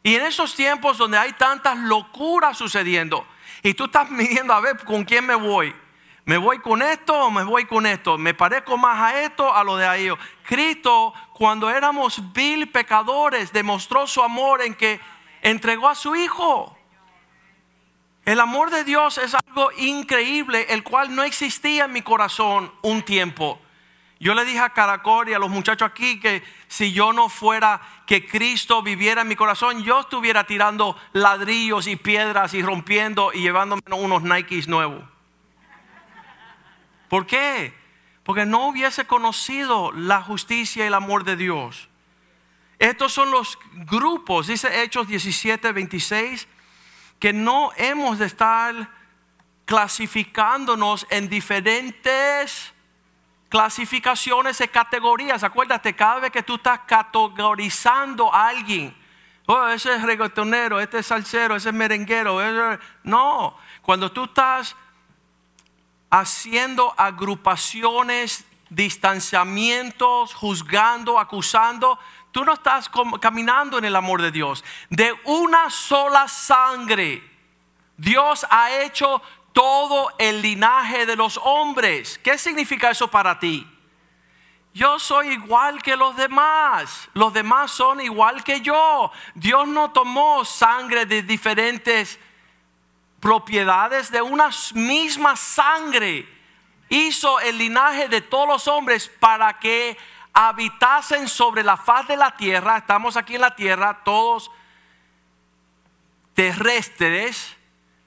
Y 0.03 0.15
en 0.15 0.25
esos 0.25 0.55
tiempos 0.55 0.97
donde 0.97 1.17
hay 1.17 1.33
tantas 1.33 1.77
locuras 1.77 2.57
sucediendo, 2.57 3.27
y 3.63 3.73
tú 3.73 3.85
estás 3.85 4.09
midiendo 4.11 4.53
a 4.53 4.59
ver 4.59 4.83
con 4.83 5.03
quién 5.03 5.25
me 5.25 5.35
voy. 5.35 5.75
¿Me 6.27 6.37
voy 6.37 6.59
con 6.59 6.81
esto 6.81 7.17
o 7.17 7.31
me 7.31 7.41
voy 7.41 7.63
con 7.63 7.85
esto? 7.85 8.17
¿Me 8.17 8.33
parezco 8.33 8.77
más 8.77 8.99
a 8.99 9.23
esto 9.23 9.55
a 9.55 9.63
lo 9.63 9.77
de 9.77 9.87
ahí? 9.87 10.09
Cristo, 10.43 11.13
cuando 11.31 11.69
éramos 11.69 12.33
vil 12.33 12.69
pecadores, 12.69 13.53
demostró 13.53 14.05
su 14.07 14.21
amor 14.21 14.61
en 14.61 14.75
que 14.75 14.99
entregó 15.41 15.87
a 15.87 15.95
su 15.95 16.17
Hijo. 16.17 16.77
El 18.25 18.41
amor 18.41 18.71
de 18.71 18.83
Dios 18.83 19.17
es 19.19 19.35
algo 19.35 19.71
increíble, 19.77 20.65
el 20.67 20.83
cual 20.83 21.15
no 21.15 21.23
existía 21.23 21.85
en 21.85 21.93
mi 21.93 22.01
corazón 22.01 22.73
un 22.81 23.03
tiempo. 23.03 23.57
Yo 24.19 24.33
le 24.33 24.43
dije 24.43 24.59
a 24.59 24.73
Caracol 24.73 25.29
y 25.29 25.33
a 25.33 25.39
los 25.39 25.49
muchachos 25.49 25.89
aquí 25.89 26.19
que 26.19 26.43
si 26.67 26.91
yo 26.91 27.13
no 27.13 27.29
fuera 27.29 27.79
que 28.05 28.27
Cristo 28.27 28.81
viviera 28.81 29.21
en 29.21 29.29
mi 29.29 29.37
corazón, 29.37 29.81
yo 29.81 30.01
estuviera 30.01 30.43
tirando 30.43 30.97
ladrillos 31.13 31.87
y 31.87 31.95
piedras 31.95 32.53
y 32.53 32.61
rompiendo 32.61 33.31
y 33.31 33.43
llevándome 33.43 33.81
unos 33.93 34.23
Nikes 34.23 34.67
nuevos. 34.67 35.16
¿Por 37.09 37.25
qué? 37.25 37.73
Porque 38.23 38.45
no 38.45 38.67
hubiese 38.67 39.05
conocido 39.05 39.91
la 39.91 40.21
justicia 40.21 40.83
y 40.83 40.87
el 40.87 40.93
amor 40.93 41.23
de 41.23 41.35
Dios. 41.35 41.89
Estos 42.79 43.13
son 43.13 43.31
los 43.31 43.57
grupos, 43.73 44.47
dice 44.47 44.83
Hechos 44.83 45.07
17, 45.07 45.71
26, 45.71 46.47
que 47.19 47.33
no 47.33 47.71
hemos 47.75 48.19
de 48.19 48.25
estar 48.25 48.89
clasificándonos 49.65 51.07
en 51.09 51.27
diferentes 51.27 52.73
clasificaciones 53.49 54.61
y 54.61 54.67
categorías. 54.67 55.43
Acuérdate, 55.43 55.95
cada 55.95 56.19
vez 56.19 56.31
que 56.31 56.43
tú 56.43 56.55
estás 56.55 56.81
categorizando 56.87 58.33
a 58.33 58.49
alguien, 58.49 58.95
oh, 59.47 59.67
ese 59.67 59.95
es 59.95 60.03
reggaetonero, 60.03 60.79
este 60.79 60.99
es 60.99 61.07
salsero, 61.07 61.55
ese 61.55 61.69
es 61.69 61.75
merenguero. 61.75 62.39
No, 63.03 63.57
cuando 63.81 64.11
tú 64.11 64.25
estás 64.25 64.75
haciendo 66.09 66.93
agrupaciones, 66.97 68.45
distanciamientos, 68.69 70.33
juzgando, 70.33 71.19
acusando, 71.19 71.99
tú 72.31 72.43
no 72.43 72.53
estás 72.53 72.89
caminando 73.19 73.77
en 73.77 73.85
el 73.85 73.95
amor 73.95 74.21
de 74.21 74.31
Dios. 74.31 74.63
De 74.89 75.13
una 75.25 75.69
sola 75.69 76.27
sangre, 76.27 77.23
Dios 77.97 78.45
ha 78.49 78.71
hecho 78.71 79.21
todo 79.53 80.11
el 80.19 80.41
linaje 80.41 81.05
de 81.05 81.15
los 81.15 81.39
hombres. 81.43 82.19
¿Qué 82.23 82.37
significa 82.37 82.91
eso 82.91 83.07
para 83.07 83.39
ti? 83.39 83.67
Yo 84.73 84.99
soy 84.99 85.29
igual 85.29 85.81
que 85.81 85.95
los 85.95 86.15
demás. 86.15 87.09
Los 87.15 87.33
demás 87.33 87.71
son 87.71 87.99
igual 87.99 88.43
que 88.43 88.61
yo. 88.61 89.11
Dios 89.33 89.67
no 89.67 89.89
tomó 89.89 90.45
sangre 90.45 91.07
de 91.07 91.23
diferentes 91.23 92.19
propiedades 93.19 94.11
de 94.11 94.21
una 94.21 94.49
misma 94.73 95.35
sangre. 95.35 96.27
Hizo 96.89 97.39
el 97.39 97.57
linaje 97.57 98.07
de 98.07 98.21
todos 98.21 98.47
los 98.47 98.67
hombres 98.67 99.09
para 99.19 99.59
que 99.59 99.97
habitasen 100.33 101.27
sobre 101.27 101.63
la 101.63 101.77
faz 101.77 102.07
de 102.07 102.17
la 102.17 102.35
tierra. 102.37 102.77
Estamos 102.77 103.17
aquí 103.17 103.35
en 103.35 103.41
la 103.41 103.55
tierra, 103.55 104.01
todos 104.03 104.51
terrestres 106.33 107.57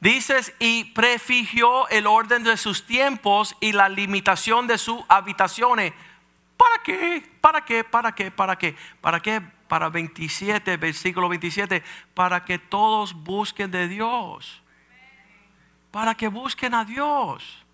Dices, 0.00 0.54
y 0.58 0.84
prefigió 0.84 1.86
el 1.88 2.06
orden 2.06 2.42
de 2.42 2.56
sus 2.56 2.86
tiempos 2.86 3.54
y 3.60 3.72
la 3.72 3.90
limitación 3.90 4.66
de 4.66 4.78
sus 4.78 5.02
habitaciones. 5.08 5.92
¿Para 6.56 6.82
qué? 6.82 7.30
¿Para 7.42 7.64
qué? 7.66 7.84
¿Para 7.84 8.14
qué? 8.14 8.30
¿Para 8.30 8.56
qué? 8.56 8.76
¿Para 9.02 9.20
qué? 9.20 9.42
Para 9.68 9.90
27, 9.90 10.78
versículo 10.78 11.28
27, 11.28 11.82
para 12.14 12.46
que 12.46 12.58
todos 12.58 13.12
busquen 13.12 13.70
de 13.70 13.88
Dios. 13.88 14.59
Para 15.90 16.14
que 16.14 16.28
busquen 16.28 16.74
a 16.74 16.84
Dios. 16.84 17.64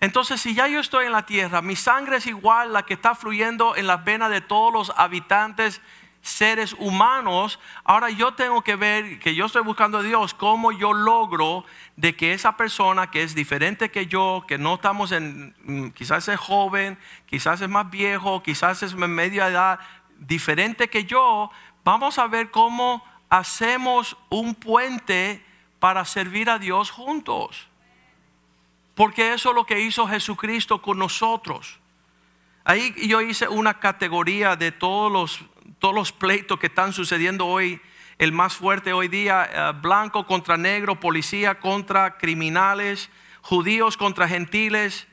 Entonces, 0.00 0.40
si 0.40 0.54
ya 0.54 0.66
yo 0.66 0.80
estoy 0.80 1.06
en 1.06 1.12
la 1.12 1.24
tierra, 1.24 1.62
mi 1.62 1.76
sangre 1.76 2.16
es 2.16 2.26
igual 2.26 2.72
la 2.72 2.84
que 2.84 2.94
está 2.94 3.14
fluyendo 3.14 3.76
en 3.76 3.86
las 3.86 4.04
venas 4.04 4.30
de 4.30 4.40
todos 4.40 4.72
los 4.72 4.92
habitantes 4.96 5.80
seres 6.24 6.74
humanos, 6.78 7.60
ahora 7.84 8.08
yo 8.08 8.32
tengo 8.32 8.62
que 8.62 8.76
ver 8.76 9.18
que 9.18 9.34
yo 9.34 9.44
estoy 9.44 9.62
buscando 9.62 9.98
a 9.98 10.02
Dios, 10.02 10.32
cómo 10.32 10.72
yo 10.72 10.94
logro 10.94 11.66
de 11.96 12.16
que 12.16 12.32
esa 12.32 12.56
persona 12.56 13.10
que 13.10 13.22
es 13.22 13.34
diferente 13.34 13.90
que 13.90 14.06
yo, 14.06 14.44
que 14.48 14.56
no 14.56 14.74
estamos 14.76 15.12
en, 15.12 15.54
mm, 15.64 15.88
quizás 15.90 16.26
es 16.28 16.40
joven, 16.40 16.98
quizás 17.26 17.60
es 17.60 17.68
más 17.68 17.90
viejo, 17.90 18.42
quizás 18.42 18.82
es 18.82 18.94
media 18.94 19.48
edad, 19.48 19.78
diferente 20.18 20.88
que 20.88 21.04
yo, 21.04 21.50
vamos 21.84 22.18
a 22.18 22.26
ver 22.26 22.50
cómo 22.50 23.04
hacemos 23.28 24.16
un 24.30 24.54
puente 24.54 25.44
para 25.84 26.06
servir 26.06 26.48
a 26.48 26.58
Dios 26.58 26.90
juntos. 26.90 27.68
Porque 28.94 29.34
eso 29.34 29.50
es 29.50 29.54
lo 29.54 29.66
que 29.66 29.82
hizo 29.82 30.08
Jesucristo 30.08 30.80
con 30.80 30.98
nosotros. 30.98 31.78
Ahí 32.64 32.94
yo 33.06 33.20
hice 33.20 33.48
una 33.48 33.80
categoría 33.80 34.56
de 34.56 34.72
todos 34.72 35.12
los 35.12 35.40
todos 35.78 35.94
los 35.94 36.10
pleitos 36.10 36.58
que 36.58 36.68
están 36.68 36.94
sucediendo 36.94 37.44
hoy, 37.44 37.82
el 38.16 38.32
más 38.32 38.54
fuerte 38.54 38.94
hoy 38.94 39.08
día, 39.08 39.44
eh, 39.44 39.72
blanco 39.82 40.24
contra 40.24 40.56
negro, 40.56 40.98
policía 40.98 41.60
contra 41.60 42.16
criminales, 42.16 43.10
judíos 43.42 43.98
contra 43.98 44.26
gentiles, 44.26 45.06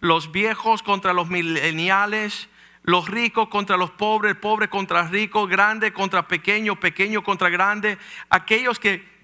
los 0.00 0.32
viejos 0.32 0.82
contra 0.82 1.12
los 1.12 1.28
mileniales, 1.28 2.48
los 2.82 3.08
ricos 3.08 3.46
contra 3.46 3.76
los 3.76 3.92
pobres, 3.92 4.34
pobres 4.34 4.70
contra 4.70 5.06
ricos, 5.06 5.48
grande 5.48 5.92
contra 5.92 6.26
pequeño, 6.26 6.80
pequeño 6.80 7.22
contra 7.22 7.48
grande, 7.48 7.96
aquellos 8.28 8.80
que 8.80 9.15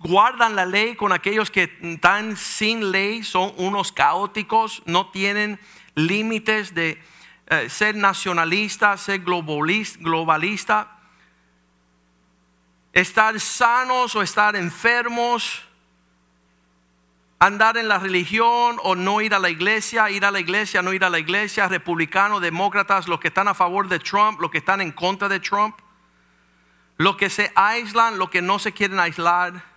guardan 0.00 0.56
la 0.56 0.64
ley 0.64 0.96
con 0.96 1.12
aquellos 1.12 1.50
que 1.50 1.76
están 1.82 2.36
sin 2.36 2.90
ley, 2.90 3.22
son 3.22 3.52
unos 3.58 3.92
caóticos, 3.92 4.82
no 4.86 5.10
tienen 5.10 5.60
límites 5.94 6.74
de 6.74 7.00
eh, 7.46 7.68
ser 7.68 7.96
nacionalista, 7.96 8.96
ser 8.96 9.20
globalista, 9.20 10.96
estar 12.94 13.38
sanos 13.38 14.16
o 14.16 14.22
estar 14.22 14.56
enfermos, 14.56 15.62
andar 17.38 17.76
en 17.76 17.88
la 17.88 17.98
religión 17.98 18.78
o 18.82 18.94
no 18.94 19.20
ir 19.20 19.34
a 19.34 19.38
la 19.38 19.50
iglesia, 19.50 20.10
ir 20.10 20.24
a 20.24 20.30
la 20.30 20.40
iglesia, 20.40 20.80
no 20.80 20.94
ir 20.94 21.04
a 21.04 21.10
la 21.10 21.18
iglesia, 21.18 21.68
republicanos, 21.68 22.40
demócratas, 22.40 23.06
los 23.06 23.20
que 23.20 23.28
están 23.28 23.48
a 23.48 23.54
favor 23.54 23.86
de 23.88 23.98
Trump, 23.98 24.40
los 24.40 24.50
que 24.50 24.58
están 24.58 24.80
en 24.80 24.92
contra 24.92 25.28
de 25.28 25.40
Trump, 25.40 25.76
los 26.96 27.16
que 27.16 27.28
se 27.28 27.52
aíslan, 27.54 28.18
los 28.18 28.30
que 28.30 28.40
no 28.40 28.58
se 28.58 28.72
quieren 28.72 28.98
aislar 28.98 29.69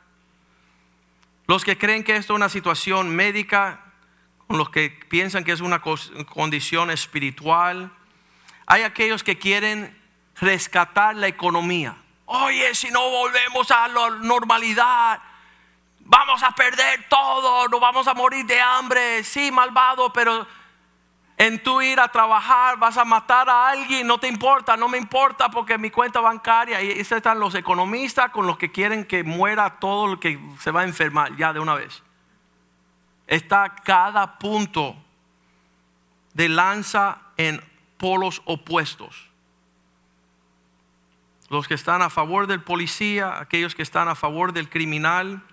los 1.47 1.63
que 1.63 1.77
creen 1.77 2.03
que 2.03 2.15
esto 2.15 2.33
es 2.33 2.37
una 2.37 2.49
situación 2.49 3.15
médica, 3.15 3.83
los 4.49 4.69
que 4.69 4.89
piensan 5.09 5.43
que 5.43 5.51
es 5.51 5.61
una 5.61 5.81
condición 5.81 6.91
espiritual. 6.91 7.91
Hay 8.65 8.83
aquellos 8.83 9.23
que 9.23 9.37
quieren 9.37 9.99
rescatar 10.39 11.15
la 11.15 11.27
economía. 11.27 11.97
Oye, 12.25 12.73
si 12.73 12.89
no 12.89 13.09
volvemos 13.09 13.69
a 13.71 13.87
la 13.87 14.09
normalidad, 14.09 15.21
vamos 15.99 16.41
a 16.43 16.51
perder 16.51 17.07
todo, 17.09 17.67
nos 17.67 17.79
vamos 17.79 18.07
a 18.07 18.13
morir 18.13 18.45
de 18.45 18.59
hambre. 18.59 19.23
Sí, 19.23 19.51
malvado, 19.51 20.11
pero 20.13 20.47
en 21.45 21.61
tu 21.61 21.81
ir 21.81 21.99
a 21.99 22.07
trabajar 22.07 22.77
vas 22.77 22.97
a 22.97 23.03
matar 23.03 23.49
a 23.49 23.67
alguien, 23.67 24.07
no 24.07 24.17
te 24.17 24.29
importa, 24.29 24.77
no 24.77 24.87
me 24.87 24.97
importa 24.97 25.49
porque 25.49 25.77
mi 25.77 25.91
cuenta 25.91 26.21
bancaria, 26.21 26.81
y 26.81 26.91
esos 26.91 27.17
están 27.17 27.37
los 27.37 27.53
economistas 27.53 28.31
con 28.31 28.47
los 28.47 28.57
que 28.57 28.71
quieren 28.71 29.03
que 29.03 29.25
muera 29.25 29.77
todo 29.77 30.13
el 30.13 30.19
que 30.19 30.39
se 30.59 30.71
va 30.71 30.81
a 30.81 30.83
enfermar 30.85 31.35
ya 31.35 31.51
de 31.51 31.59
una 31.59 31.73
vez. 31.73 32.01
Está 33.27 33.75
cada 33.75 34.39
punto 34.39 34.95
de 36.33 36.47
lanza 36.47 37.17
en 37.35 37.61
polos 37.97 38.41
opuestos. 38.45 39.29
Los 41.49 41.67
que 41.67 41.73
están 41.73 42.01
a 42.01 42.09
favor 42.09 42.47
del 42.47 42.63
policía, 42.63 43.37
aquellos 43.39 43.75
que 43.75 43.81
están 43.81 44.07
a 44.07 44.15
favor 44.15 44.53
del 44.53 44.69
criminal, 44.69 45.43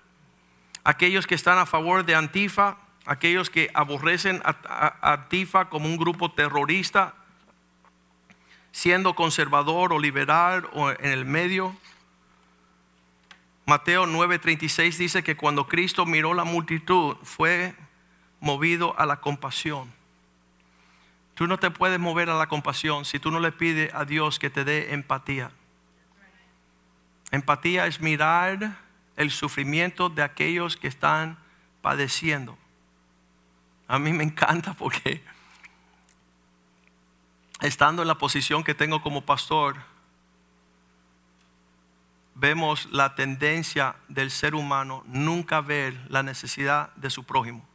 aquellos 0.84 1.26
que 1.26 1.34
están 1.34 1.58
a 1.58 1.66
favor 1.66 2.04
de 2.04 2.14
Antifa, 2.14 2.76
aquellos 3.10 3.50
que 3.50 3.70
aborrecen 3.74 4.40
a, 4.44 5.12
Antifa 5.12 5.68
como 5.68 5.86
un 5.86 5.96
grupo 5.96 6.30
terrorista, 6.30 7.14
siendo 8.70 9.16
conservador 9.16 9.92
o 9.92 9.98
liberal 9.98 10.70
o 10.74 10.90
en 10.90 11.06
el 11.06 11.24
medio. 11.24 11.76
Mateo 13.66 14.06
9:36 14.06 14.96
dice 14.96 15.24
que 15.24 15.36
cuando 15.36 15.66
Cristo 15.66 16.06
miró 16.06 16.34
la 16.34 16.44
multitud 16.44 17.16
fue 17.24 17.74
movido 18.38 18.96
a 18.96 19.06
la 19.06 19.16
compasión. 19.16 19.92
Tú 21.34 21.48
no 21.48 21.58
te 21.58 21.72
puedes 21.72 21.98
mover 21.98 22.30
a 22.30 22.38
la 22.38 22.46
compasión 22.46 23.04
si 23.04 23.18
tú 23.18 23.32
no 23.32 23.40
le 23.40 23.50
pides 23.50 23.92
a 23.92 24.04
Dios 24.04 24.38
que 24.38 24.50
te 24.50 24.62
dé 24.62 24.94
empatía. 24.94 25.50
Empatía 27.32 27.86
es 27.86 28.00
mirar 28.00 28.76
el 29.16 29.32
sufrimiento 29.32 30.10
de 30.10 30.22
aquellos 30.22 30.76
que 30.76 30.86
están 30.86 31.38
padeciendo. 31.82 32.56
A 33.90 33.98
mí 33.98 34.12
me 34.12 34.22
encanta 34.22 34.72
porque 34.72 35.20
estando 37.60 38.02
en 38.02 38.08
la 38.08 38.14
posición 38.14 38.62
que 38.62 38.72
tengo 38.72 39.02
como 39.02 39.26
pastor, 39.26 39.78
vemos 42.36 42.86
la 42.92 43.16
tendencia 43.16 43.96
del 44.06 44.30
ser 44.30 44.54
humano 44.54 45.02
nunca 45.08 45.60
ver 45.60 45.98
la 46.08 46.22
necesidad 46.22 46.94
de 46.94 47.10
su 47.10 47.24
prójimo. 47.24 47.66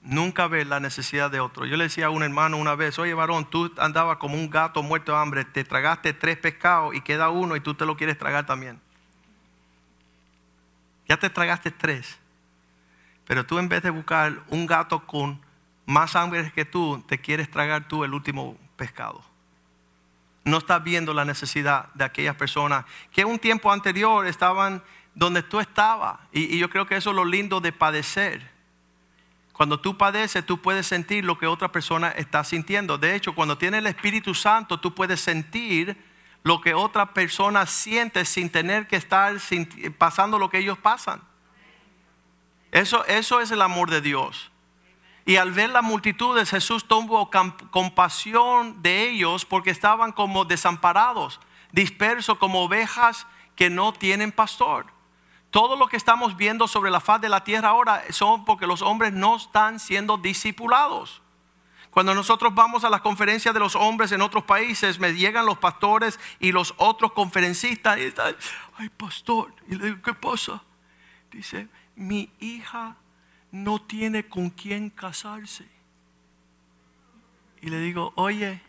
Nunca 0.00 0.46
ver 0.46 0.66
la 0.66 0.80
necesidad 0.80 1.30
de 1.30 1.40
otro. 1.40 1.66
Yo 1.66 1.76
le 1.76 1.84
decía 1.84 2.06
a 2.06 2.10
un 2.10 2.22
hermano 2.22 2.56
una 2.56 2.74
vez, 2.74 2.98
oye 2.98 3.12
varón, 3.12 3.50
tú 3.50 3.70
andabas 3.76 4.16
como 4.16 4.36
un 4.36 4.48
gato 4.48 4.82
muerto 4.82 5.12
de 5.12 5.18
hambre, 5.18 5.44
te 5.44 5.62
tragaste 5.62 6.14
tres 6.14 6.38
pescados 6.38 6.94
y 6.94 7.02
queda 7.02 7.28
uno 7.28 7.54
y 7.54 7.60
tú 7.60 7.74
te 7.74 7.84
lo 7.84 7.98
quieres 7.98 8.16
tragar 8.16 8.46
también. 8.46 8.80
Ya 11.08 11.16
te 11.16 11.30
tragaste 11.30 11.70
tres. 11.70 12.18
Pero 13.26 13.44
tú 13.46 13.58
en 13.58 13.68
vez 13.68 13.82
de 13.82 13.90
buscar 13.90 14.42
un 14.48 14.66
gato 14.66 15.06
con 15.06 15.40
más 15.86 16.16
hambre 16.16 16.50
que 16.52 16.64
tú, 16.64 17.02
te 17.06 17.18
quieres 17.18 17.50
tragar 17.50 17.88
tú 17.88 18.04
el 18.04 18.14
último 18.14 18.56
pescado. 18.76 19.22
No 20.44 20.58
estás 20.58 20.82
viendo 20.82 21.14
la 21.14 21.24
necesidad 21.24 21.92
de 21.94 22.04
aquellas 22.04 22.36
personas 22.36 22.84
que 23.12 23.24
un 23.24 23.38
tiempo 23.38 23.72
anterior 23.72 24.26
estaban 24.26 24.82
donde 25.14 25.42
tú 25.42 25.60
estabas. 25.60 26.18
Y, 26.32 26.54
y 26.54 26.58
yo 26.58 26.68
creo 26.68 26.86
que 26.86 26.96
eso 26.96 27.10
es 27.10 27.16
lo 27.16 27.24
lindo 27.24 27.60
de 27.60 27.72
padecer. 27.72 28.52
Cuando 29.52 29.80
tú 29.80 29.96
padeces, 29.96 30.44
tú 30.44 30.60
puedes 30.60 30.86
sentir 30.86 31.24
lo 31.24 31.38
que 31.38 31.46
otra 31.46 31.70
persona 31.70 32.10
está 32.10 32.42
sintiendo. 32.42 32.98
De 32.98 33.14
hecho, 33.14 33.34
cuando 33.34 33.56
tienes 33.56 33.78
el 33.78 33.86
Espíritu 33.86 34.34
Santo, 34.34 34.80
tú 34.80 34.94
puedes 34.94 35.20
sentir 35.20 35.96
lo 36.44 36.60
que 36.60 36.74
otra 36.74 37.14
persona 37.14 37.66
siente 37.66 38.24
sin 38.26 38.50
tener 38.50 38.86
que 38.86 38.96
estar 38.96 39.34
pasando 39.98 40.38
lo 40.38 40.50
que 40.50 40.58
ellos 40.58 40.78
pasan. 40.78 41.22
Eso, 42.70 43.04
eso 43.06 43.40
es 43.40 43.50
el 43.50 43.62
amor 43.62 43.90
de 43.90 44.02
Dios. 44.02 44.52
Y 45.24 45.36
al 45.36 45.52
ver 45.52 45.70
las 45.70 45.82
multitudes, 45.82 46.50
Jesús 46.50 46.86
tuvo 46.86 47.30
compasión 47.70 48.82
de 48.82 49.08
ellos 49.08 49.46
porque 49.46 49.70
estaban 49.70 50.12
como 50.12 50.44
desamparados, 50.44 51.40
dispersos 51.72 52.36
como 52.36 52.62
ovejas 52.62 53.26
que 53.56 53.70
no 53.70 53.94
tienen 53.94 54.30
pastor. 54.30 54.86
Todo 55.50 55.76
lo 55.76 55.86
que 55.86 55.96
estamos 55.96 56.36
viendo 56.36 56.68
sobre 56.68 56.90
la 56.90 57.00
faz 57.00 57.22
de 57.22 57.30
la 57.30 57.42
tierra 57.42 57.70
ahora 57.70 58.02
son 58.10 58.44
porque 58.44 58.66
los 58.66 58.82
hombres 58.82 59.14
no 59.14 59.36
están 59.36 59.80
siendo 59.80 60.18
discipulados. 60.18 61.22
Cuando 61.94 62.12
nosotros 62.12 62.52
vamos 62.52 62.82
a 62.82 62.90
las 62.90 63.02
conferencias 63.02 63.54
de 63.54 63.60
los 63.60 63.76
hombres 63.76 64.10
en 64.10 64.20
otros 64.20 64.42
países, 64.42 64.98
me 64.98 65.14
llegan 65.14 65.46
los 65.46 65.58
pastores 65.58 66.18
y 66.40 66.50
los 66.50 66.74
otros 66.76 67.12
conferencistas 67.12 67.98
y 67.98 68.02
están, 68.02 68.34
ay 68.76 68.88
pastor, 68.88 69.54
y 69.68 69.76
le 69.76 69.84
digo, 69.84 70.02
¿qué 70.02 70.12
pasa? 70.12 70.60
Dice, 71.30 71.68
mi 71.94 72.30
hija 72.40 72.96
no 73.52 73.80
tiene 73.80 74.26
con 74.26 74.50
quién 74.50 74.90
casarse. 74.90 75.68
Y 77.62 77.68
le 77.68 77.78
digo, 77.78 78.12
oye, 78.16 78.60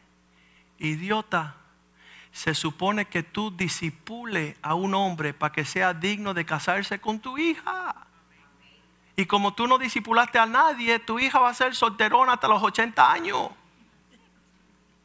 idiota, 0.78 1.56
se 2.32 2.54
supone 2.54 3.06
que 3.06 3.24
tú 3.24 3.50
disipule 3.50 4.56
a 4.62 4.76
un 4.76 4.94
hombre 4.94 5.34
para 5.34 5.52
que 5.52 5.66
sea 5.66 5.96
digno 5.96 6.36
de 6.36 6.46
casarse 6.46 7.00
con 7.00 7.20
tu 7.20 7.40
hija. 7.40 8.05
Y 9.16 9.26
como 9.26 9.54
tú 9.54 9.68
no 9.68 9.78
disipulaste 9.78 10.40
a 10.40 10.46
nadie, 10.46 11.00
tu 11.00 11.20
hija 11.20 11.40
va 11.40 11.50
a 11.50 11.54
ser 11.54 11.76
solterona 11.76 12.34
hasta 12.34 12.48
los 12.48 12.62
80 12.62 13.12
años. 13.12 13.50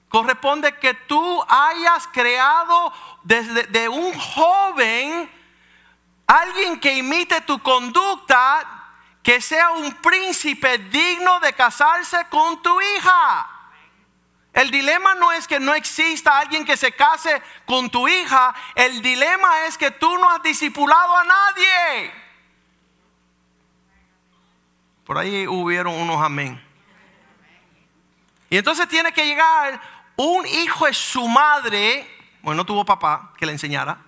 Corresponde 0.08 0.76
que 0.78 0.94
tú 0.94 1.44
hayas 1.48 2.08
creado 2.08 2.92
desde 3.22 3.64
de 3.68 3.88
un 3.88 4.12
joven 4.18 5.30
alguien 6.26 6.80
que 6.80 6.94
imite 6.94 7.40
tu 7.42 7.60
conducta, 7.60 8.66
que 9.22 9.40
sea 9.40 9.70
un 9.70 9.92
príncipe 9.94 10.78
digno 10.78 11.38
de 11.40 11.52
casarse 11.52 12.26
con 12.28 12.60
tu 12.62 12.80
hija. 12.80 13.48
El 14.52 14.70
dilema 14.72 15.14
no 15.14 15.30
es 15.30 15.46
que 15.46 15.60
no 15.60 15.74
exista 15.74 16.38
alguien 16.38 16.64
que 16.64 16.76
se 16.76 16.92
case 16.92 17.40
con 17.64 17.88
tu 17.88 18.08
hija, 18.08 18.52
el 18.74 19.00
dilema 19.00 19.66
es 19.66 19.78
que 19.78 19.92
tú 19.92 20.18
no 20.18 20.28
has 20.28 20.42
discipulado 20.42 21.16
a 21.16 21.24
nadie. 21.24 22.19
Por 25.04 25.18
ahí 25.18 25.46
hubieron 25.46 25.94
unos 25.94 26.22
amén. 26.22 26.60
Y 28.48 28.56
entonces 28.56 28.88
tiene 28.88 29.12
que 29.12 29.24
llegar 29.24 29.80
un 30.16 30.46
hijo 30.46 30.86
de 30.86 30.92
su 30.92 31.26
madre, 31.28 32.06
bueno, 32.42 32.58
no 32.58 32.66
tuvo 32.66 32.84
papá 32.84 33.32
que 33.38 33.46
le 33.46 33.52
enseñara, 33.52 33.98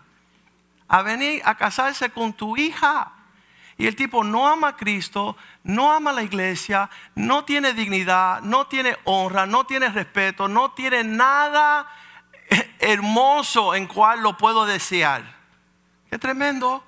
a 0.88 1.02
venir 1.02 1.40
a 1.44 1.56
casarse 1.56 2.10
con 2.10 2.32
tu 2.32 2.56
hija. 2.56 3.12
Y 3.78 3.86
el 3.86 3.96
tipo 3.96 4.22
no 4.22 4.46
ama 4.46 4.68
a 4.68 4.76
Cristo, 4.76 5.36
no 5.64 5.90
ama 5.90 6.10
a 6.10 6.12
la 6.12 6.22
iglesia, 6.22 6.90
no 7.14 7.44
tiene 7.44 7.72
dignidad, 7.72 8.42
no 8.42 8.66
tiene 8.66 8.96
honra, 9.04 9.46
no 9.46 9.64
tiene 9.64 9.88
respeto, 9.88 10.48
no 10.48 10.72
tiene 10.72 11.02
nada 11.02 11.88
hermoso 12.78 13.74
en 13.74 13.86
cual 13.86 14.20
lo 14.20 14.36
puedo 14.36 14.66
desear. 14.66 15.22
Qué 16.10 16.18
tremendo. 16.18 16.84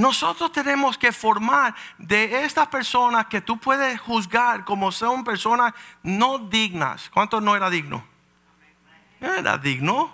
Nosotros 0.00 0.50
tenemos 0.50 0.96
que 0.96 1.12
formar 1.12 1.74
de 1.98 2.46
estas 2.46 2.68
personas 2.68 3.26
que 3.26 3.42
tú 3.42 3.58
puedes 3.58 4.00
juzgar 4.00 4.64
como 4.64 4.92
son 4.92 5.24
personas 5.24 5.74
no 6.02 6.38
dignas. 6.38 7.10
¿Cuánto 7.10 7.38
no 7.42 7.54
era 7.54 7.68
digno? 7.68 8.02
Era 9.20 9.58
digno. 9.58 10.10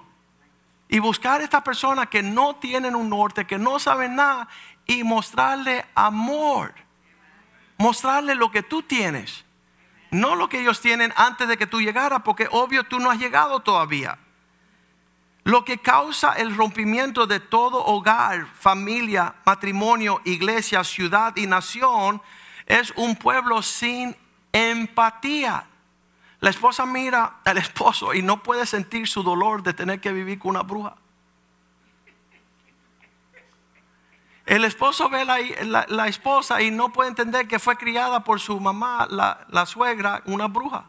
Y 0.88 0.99
buscar 0.99 1.40
a 1.40 1.44
estas 1.44 1.62
personas 1.62 2.09
que 2.09 2.20
no 2.20 2.57
tienen 2.57 2.96
un 2.96 3.09
norte, 3.09 3.46
que 3.46 3.59
no 3.59 3.79
saben 3.79 4.16
nada, 4.16 4.49
y 4.87 5.05
mostrarle 5.05 5.87
amor. 5.94 6.75
Mostrarle 7.79 8.35
lo 8.35 8.51
que 8.51 8.64
tú 8.64 8.83
tienes. 8.83 9.44
No 10.11 10.35
lo 10.35 10.49
que 10.49 10.62
ellos 10.62 10.81
tienen 10.81 11.12
antes 11.14 11.46
de 11.46 11.57
que 11.57 11.68
tú 11.68 11.81
llegaras, 11.81 12.22
porque 12.25 12.49
obvio 12.51 12.83
tú 12.83 12.99
no 12.99 13.09
has 13.09 13.20
llegado 13.20 13.61
todavía. 13.61 14.18
Lo 15.46 15.64
que 15.64 15.78
causa 15.78 16.32
el 16.32 16.56
rompimiento 16.56 17.24
de 17.28 17.38
todo 17.38 17.85
hogar, 17.85 18.48
familia, 18.59 19.37
matrimonio, 19.44 20.20
iglesia, 20.24 20.82
ciudad 20.82 21.37
y 21.37 21.46
nación 21.46 22.20
es 22.66 22.92
un 22.96 23.14
pueblo 23.14 23.62
sin 23.62 24.16
empatía. 24.50 25.68
La 26.40 26.50
esposa 26.50 26.85
mira 26.85 27.37
al 27.44 27.59
esposo 27.59 28.12
y 28.12 28.22
no 28.22 28.42
puede 28.42 28.66
sentir 28.66 29.06
su 29.06 29.22
dolor 29.22 29.62
de 29.62 29.72
tener 29.72 30.00
que 30.00 30.11
vivir 30.11 30.40
con 30.40 30.50
una 30.50 30.62
bruja. 30.64 30.96
El 34.46 34.64
esposo 34.64 35.09
ve 35.09 35.24
la, 35.24 35.87
la, 35.87 36.09
esposa 36.09 36.61
y 36.61 36.72
no 36.72 36.92
puede 36.92 37.11
entender 37.11 37.46
que 37.46 37.61
fue 37.61 37.76
criada 37.76 38.24
por 38.24 38.40
su 38.40 38.59
mamá, 38.59 39.06
la, 39.09 39.46
la 39.50 39.64
suegra, 39.64 40.22
una 40.24 40.48
bruja. 40.48 40.87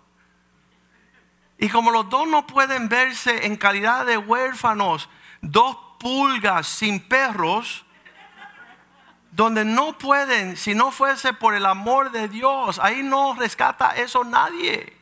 Y 1.57 1.69
como 1.69 1.91
los 1.91 2.09
dos 2.09 2.27
no 2.27 2.45
pueden 2.45 2.87
verse 2.87 3.45
en 3.45 3.57
calidad 3.57 4.05
de 4.05 4.17
huérfanos, 4.17 5.09
dos 5.41 5.77
pulgas 5.99 6.67
sin 6.67 6.99
perros, 6.99 7.85
donde 9.31 9.65
no 9.65 9.97
pueden, 9.97 10.57
si 10.57 10.73
no 10.73 10.91
fuese 10.91 11.33
por 11.33 11.53
el 11.53 11.65
amor 11.65 12.11
de 12.11 12.27
Dios, 12.27 12.79
ahí 12.79 13.03
no 13.03 13.35
rescata 13.35 13.89
eso 13.95 14.23
nadie. 14.23 14.97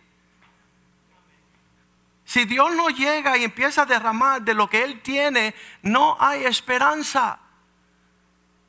Si 2.25 2.45
Dios 2.45 2.75
no 2.75 2.89
llega 2.89 3.37
y 3.37 3.43
empieza 3.43 3.83
a 3.83 3.85
derramar 3.85 4.41
de 4.41 4.53
lo 4.53 4.69
que 4.69 4.83
Él 4.83 5.01
tiene, 5.01 5.53
no 5.83 6.17
hay 6.19 6.45
esperanza. 6.45 7.39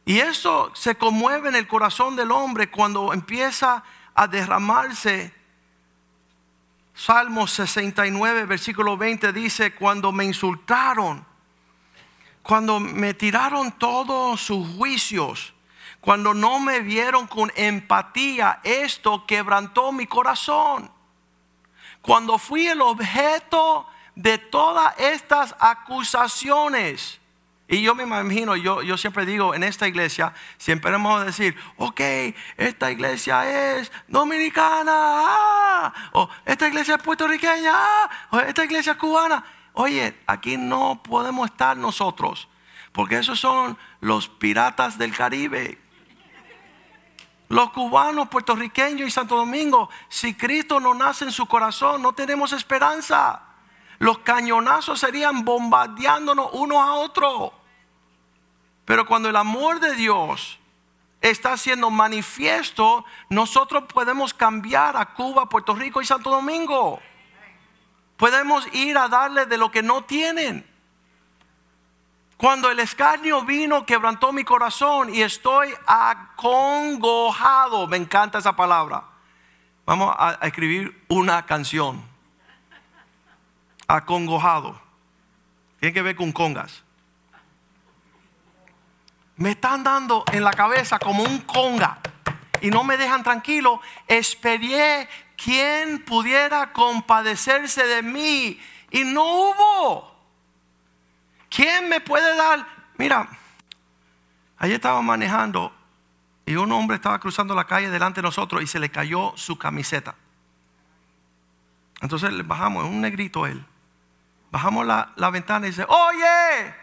Y 0.04 0.20
eso 0.20 0.70
se 0.74 0.94
conmueve 0.94 1.48
en 1.48 1.56
el 1.56 1.66
corazón 1.66 2.14
del 2.14 2.30
hombre 2.30 2.70
cuando 2.70 3.12
empieza 3.12 3.82
a 4.14 4.28
derramarse. 4.28 5.34
Salmo 6.96 7.46
69, 7.46 8.46
versículo 8.46 8.96
20 8.96 9.30
dice, 9.34 9.74
cuando 9.74 10.12
me 10.12 10.24
insultaron, 10.24 11.26
cuando 12.42 12.80
me 12.80 13.12
tiraron 13.12 13.72
todos 13.72 14.40
sus 14.40 14.66
juicios, 14.76 15.52
cuando 16.00 16.32
no 16.32 16.58
me 16.58 16.80
vieron 16.80 17.26
con 17.26 17.52
empatía, 17.54 18.60
esto 18.64 19.26
quebrantó 19.26 19.92
mi 19.92 20.06
corazón. 20.06 20.90
Cuando 22.00 22.38
fui 22.38 22.66
el 22.66 22.80
objeto 22.80 23.86
de 24.14 24.38
todas 24.38 24.98
estas 24.98 25.54
acusaciones, 25.58 27.20
y 27.68 27.82
yo 27.82 27.96
me 27.96 28.04
imagino, 28.04 28.54
yo, 28.54 28.82
yo 28.82 28.96
siempre 28.96 29.26
digo, 29.26 29.52
en 29.54 29.64
esta 29.64 29.88
iglesia, 29.88 30.32
siempre 30.56 30.92
vamos 30.92 31.20
a 31.20 31.24
decir, 31.24 31.56
ok, 31.76 32.00
esta 32.56 32.92
iglesia 32.92 33.78
es 33.78 33.90
dominicana, 34.06 34.92
ah, 34.94 35.92
o 36.12 36.28
esta 36.44 36.68
iglesia 36.68 36.94
es 36.94 37.02
puertorriqueña, 37.02 37.72
ah, 37.74 38.10
o 38.30 38.38
esta 38.38 38.64
iglesia 38.64 38.92
es 38.92 38.98
cubana. 38.98 39.44
Oye, 39.72 40.16
aquí 40.26 40.56
no 40.56 41.02
podemos 41.02 41.50
estar 41.50 41.76
nosotros, 41.76 42.48
porque 42.92 43.18
esos 43.18 43.40
son 43.40 43.76
los 44.00 44.28
piratas 44.28 44.96
del 44.96 45.14
Caribe. 45.14 45.78
Los 47.48 47.70
cubanos, 47.70 48.28
puertorriqueños 48.28 49.08
y 49.08 49.10
Santo 49.10 49.36
Domingo, 49.36 49.90
si 50.08 50.34
Cristo 50.34 50.78
no 50.78 50.94
nace 50.94 51.24
en 51.24 51.32
su 51.32 51.46
corazón, 51.46 52.00
no 52.00 52.12
tenemos 52.12 52.52
esperanza 52.52 53.42
los 53.98 54.18
cañonazos 54.18 55.00
serían 55.00 55.44
bombardeándonos 55.44 56.50
uno 56.52 56.82
a 56.82 56.94
otro. 56.94 57.52
Pero 58.86 59.04
cuando 59.04 59.28
el 59.28 59.36
amor 59.36 59.80
de 59.80 59.94
Dios 59.94 60.58
está 61.20 61.56
siendo 61.58 61.90
manifiesto, 61.90 63.04
nosotros 63.28 63.84
podemos 63.92 64.32
cambiar 64.32 64.96
a 64.96 65.12
Cuba, 65.12 65.48
Puerto 65.48 65.74
Rico 65.74 66.00
y 66.00 66.06
Santo 66.06 66.30
Domingo. 66.30 67.02
Podemos 68.16 68.66
ir 68.72 68.96
a 68.96 69.08
darle 69.08 69.44
de 69.44 69.58
lo 69.58 69.70
que 69.70 69.82
no 69.82 70.04
tienen. 70.04 70.64
Cuando 72.36 72.70
el 72.70 72.78
escarnio 72.78 73.42
vino, 73.42 73.84
quebrantó 73.84 74.32
mi 74.32 74.44
corazón 74.44 75.12
y 75.12 75.22
estoy 75.22 75.74
acongojado. 75.86 77.88
Me 77.88 77.96
encanta 77.96 78.38
esa 78.38 78.54
palabra. 78.54 79.02
Vamos 79.84 80.14
a 80.16 80.38
escribir 80.42 81.04
una 81.08 81.44
canción 81.44 82.04
acongojado. 83.88 84.80
Tiene 85.80 85.92
que 85.92 86.02
ver 86.02 86.14
con 86.14 86.30
congas. 86.30 86.85
Me 89.36 89.50
están 89.50 89.84
dando 89.84 90.24
en 90.32 90.42
la 90.42 90.52
cabeza 90.52 90.98
como 90.98 91.22
un 91.22 91.40
conga 91.40 91.98
y 92.60 92.70
no 92.70 92.84
me 92.84 92.96
dejan 92.96 93.22
tranquilo. 93.22 93.80
Esperé 94.06 95.08
quien 95.36 96.04
pudiera 96.04 96.72
compadecerse 96.72 97.86
de 97.86 98.02
mí 98.02 98.58
y 98.90 99.04
no 99.04 99.24
hubo. 99.24 100.16
¿Quién 101.50 101.88
me 101.88 102.00
puede 102.00 102.36
dar? 102.36 102.66
Mira, 102.96 103.28
ayer 104.58 104.76
estaba 104.76 105.02
manejando 105.02 105.72
y 106.46 106.56
un 106.56 106.70
hombre 106.72 106.96
estaba 106.96 107.18
cruzando 107.18 107.54
la 107.54 107.66
calle 107.66 107.90
delante 107.90 108.20
de 108.20 108.26
nosotros 108.26 108.62
y 108.62 108.66
se 108.66 108.78
le 108.78 108.90
cayó 108.90 109.32
su 109.36 109.58
camiseta. 109.58 110.14
Entonces 112.00 112.32
le 112.32 112.42
bajamos, 112.42 112.84
es 112.84 112.90
un 112.90 113.00
negrito 113.00 113.46
él. 113.46 113.64
Bajamos 114.50 114.86
la, 114.86 115.30
ventana 115.30 115.66
y 115.66 115.70
dice, 115.70 115.84
oye, 115.88 116.74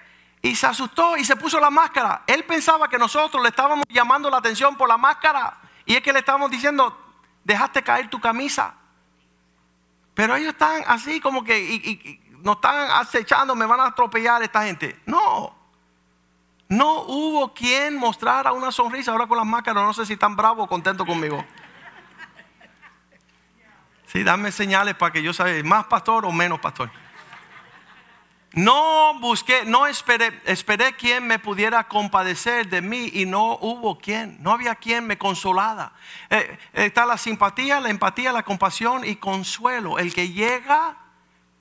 y 0.46 0.56
se 0.58 0.68
asustó 0.68 1.16
y 1.16 1.24
se 1.24 1.38
puso 1.38 1.58
la 1.58 1.70
máscara. 1.70 2.24
Él 2.28 2.44
pensaba 2.44 2.90
que 2.90 2.98
nosotros 2.98 3.42
le 3.42 3.48
estábamos 3.48 3.86
llamando 3.88 4.30
la 4.30 4.38
atención 4.38 4.76
por 4.76 4.90
la 4.90 4.98
máscara. 4.98 5.58
Y 5.86 5.96
es 5.96 6.02
que 6.02 6.12
le 6.12 6.20
estábamos 6.20 6.52
diciendo, 6.52 6.96
dejaste 7.46 7.82
caer 7.82 8.10
tu 8.10 8.20
camisa. 8.20 8.76
Pero 10.14 10.36
ellos 10.36 10.50
están 10.50 10.84
así 10.86 11.22
como 11.22 11.46
que 11.46 11.58
y, 11.58 12.20
nos 12.42 12.58
están 12.58 12.92
acechando, 12.92 13.56
me 13.56 13.66
van 13.66 13.80
a 13.80 13.88
atropellar 13.88 14.44
esta 14.44 14.66
gente. 14.66 15.02
No. 15.06 15.56
No 16.68 17.04
hubo 17.04 17.54
quien 17.54 17.96
mostrara 17.96 18.52
una 18.52 18.70
sonrisa 18.74 19.12
ahora 19.12 19.28
con 19.28 19.38
las 19.38 19.48
máscaras. 19.48 19.82
No 19.82 19.94
sé 19.94 20.06
si 20.06 20.14
están 20.14 20.36
bravos 20.36 20.66
o 20.66 20.68
contentos 20.68 21.08
conmigo. 21.08 21.44
Sí, 24.08 24.26
dame 24.26 24.52
señales 24.52 24.96
para 24.96 25.14
que 25.14 25.24
yo 25.24 25.32
sabe 25.32 25.64
más 25.64 25.86
pastor 25.86 26.26
o 26.26 26.34
menos 26.34 26.60
pastor. 26.60 26.92
No 28.54 29.18
busqué, 29.20 29.66
no 29.66 29.88
esperé, 29.88 30.40
esperé 30.46 30.94
quien 30.94 31.26
me 31.26 31.40
pudiera 31.40 31.88
compadecer 31.88 32.70
de 32.70 32.84
mí 32.84 33.10
y 33.12 33.26
no 33.26 33.58
hubo 33.60 33.98
quien, 33.98 34.38
no 34.44 34.52
había 34.52 34.76
quien 34.76 35.08
me 35.08 35.18
consolara. 35.18 35.92
Eh, 36.30 36.60
está 36.74 37.08
la 37.08 37.18
simpatía, 37.18 37.80
la 37.80 37.90
empatía, 37.90 38.32
la 38.32 38.44
compasión 38.44 39.06
y 39.06 39.16
consuelo, 39.16 39.98
el 39.98 40.14
que 40.14 40.30
llega 40.30 40.98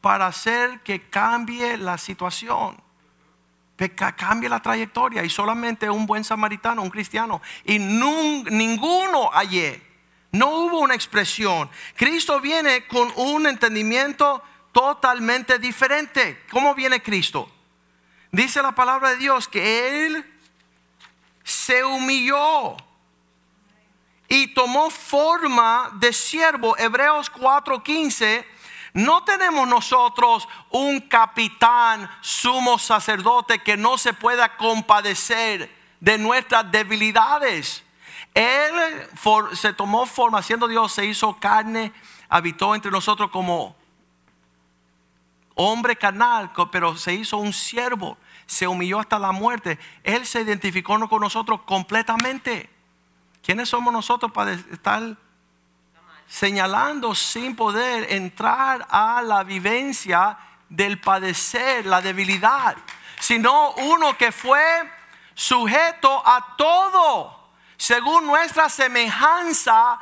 para 0.03 0.27
hacer 0.27 0.81
que 0.81 1.09
cambie 1.09 1.79
la 1.79 1.97
situación, 1.97 2.77
que 3.79 3.95
cambie 3.95 4.51
la 4.51 4.61
trayectoria 4.61 5.25
y 5.25 5.31
solamente 5.31 5.89
un 5.89 6.05
buen 6.05 6.25
samaritano, 6.25 6.83
un 6.83 6.91
cristiano 6.91 7.41
y 7.65 7.79
ninguno 7.79 9.31
hallé. 9.33 9.83
No 10.33 10.49
hubo 10.49 10.81
una 10.81 10.95
expresión. 10.95 11.71
Cristo 11.95 12.41
viene 12.41 12.87
con 12.87 13.11
un 13.17 13.47
entendimiento 13.47 14.43
totalmente 14.73 15.59
diferente. 15.59 16.45
¿Cómo 16.51 16.75
viene 16.75 17.03
Cristo? 17.03 17.51
Dice 18.31 18.63
la 18.63 18.73
palabra 18.73 19.11
de 19.11 19.17
Dios 19.19 19.47
que 19.47 20.07
Él 20.07 20.25
se 21.45 21.85
humilló 21.85 22.77
y 24.29 24.49
tomó 24.55 24.89
forma 24.89 25.91
de 25.95 26.13
siervo. 26.13 26.77
Hebreos 26.79 27.31
4:15. 27.31 28.47
No 28.95 29.25
tenemos 29.25 29.67
nosotros 29.69 30.49
un 30.71 31.01
capitán, 31.01 32.11
sumo 32.21 32.79
sacerdote 32.79 33.59
que 33.61 33.77
no 33.77 33.97
se 33.97 34.13
pueda 34.13 34.57
compadecer 34.57 35.75
de 36.01 36.19
nuestras 36.19 36.71
debilidades. 36.71 37.85
Él 38.35 39.09
se 39.55 39.73
tomó 39.73 40.07
forma, 40.07 40.43
siendo 40.43 40.69
Dios, 40.69 40.93
se 40.93 41.05
hizo 41.07 41.39
carne, 41.39 41.93
habitó 42.29 42.75
entre 42.75 42.91
nosotros 42.91 43.31
como 43.31 43.77
hombre 45.63 45.97
carnal, 45.97 46.51
pero 46.71 46.97
se 46.97 47.15
hizo 47.15 47.37
un 47.37 47.53
siervo, 47.53 48.17
se 48.47 48.67
humilló 48.67 49.01
hasta 49.01 49.19
la 49.19 49.33
muerte. 49.33 49.79
Él 50.03 50.27
se 50.27 50.41
identificó 50.41 51.09
con 51.09 51.21
nosotros 51.21 51.63
completamente. 51.63 52.71
¿Quiénes 53.43 53.69
somos 53.69 53.93
nosotros 53.93 54.31
para 54.33 54.53
estar 54.53 55.17
señalando 56.29 57.15
sin 57.15 57.57
poder 57.57 58.13
entrar 58.13 58.87
a 58.89 59.21
la 59.23 59.43
vivencia 59.43 60.39
del 60.69 61.01
padecer, 61.01 61.87
la 61.87 62.01
debilidad? 62.01 62.77
Sino 63.19 63.73
uno 63.73 64.17
que 64.17 64.33
fue 64.33 64.63
sujeto 65.35 66.23
a 66.25 66.57
todo, 66.57 67.51
según 67.77 68.27
nuestra 68.27 68.69
semejanza 68.69 69.99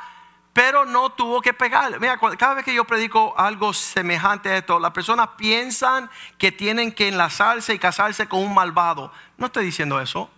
pero 0.53 0.85
no 0.85 1.11
tuvo 1.11 1.41
que 1.41 1.53
pegar. 1.53 1.99
Mira, 1.99 2.19
cada 2.37 2.55
vez 2.55 2.65
que 2.65 2.73
yo 2.73 2.85
predico 2.85 3.33
algo 3.37 3.73
semejante 3.73 4.49
a 4.49 4.57
esto, 4.57 4.79
las 4.79 4.91
personas 4.91 5.29
piensan 5.37 6.09
que 6.37 6.51
tienen 6.51 6.91
que 6.91 7.07
enlazarse 7.07 7.73
y 7.73 7.79
casarse 7.79 8.27
con 8.27 8.41
un 8.41 8.53
malvado. 8.53 9.11
No 9.37 9.45
estoy 9.45 9.65
diciendo 9.65 9.99
eso. 10.01 10.29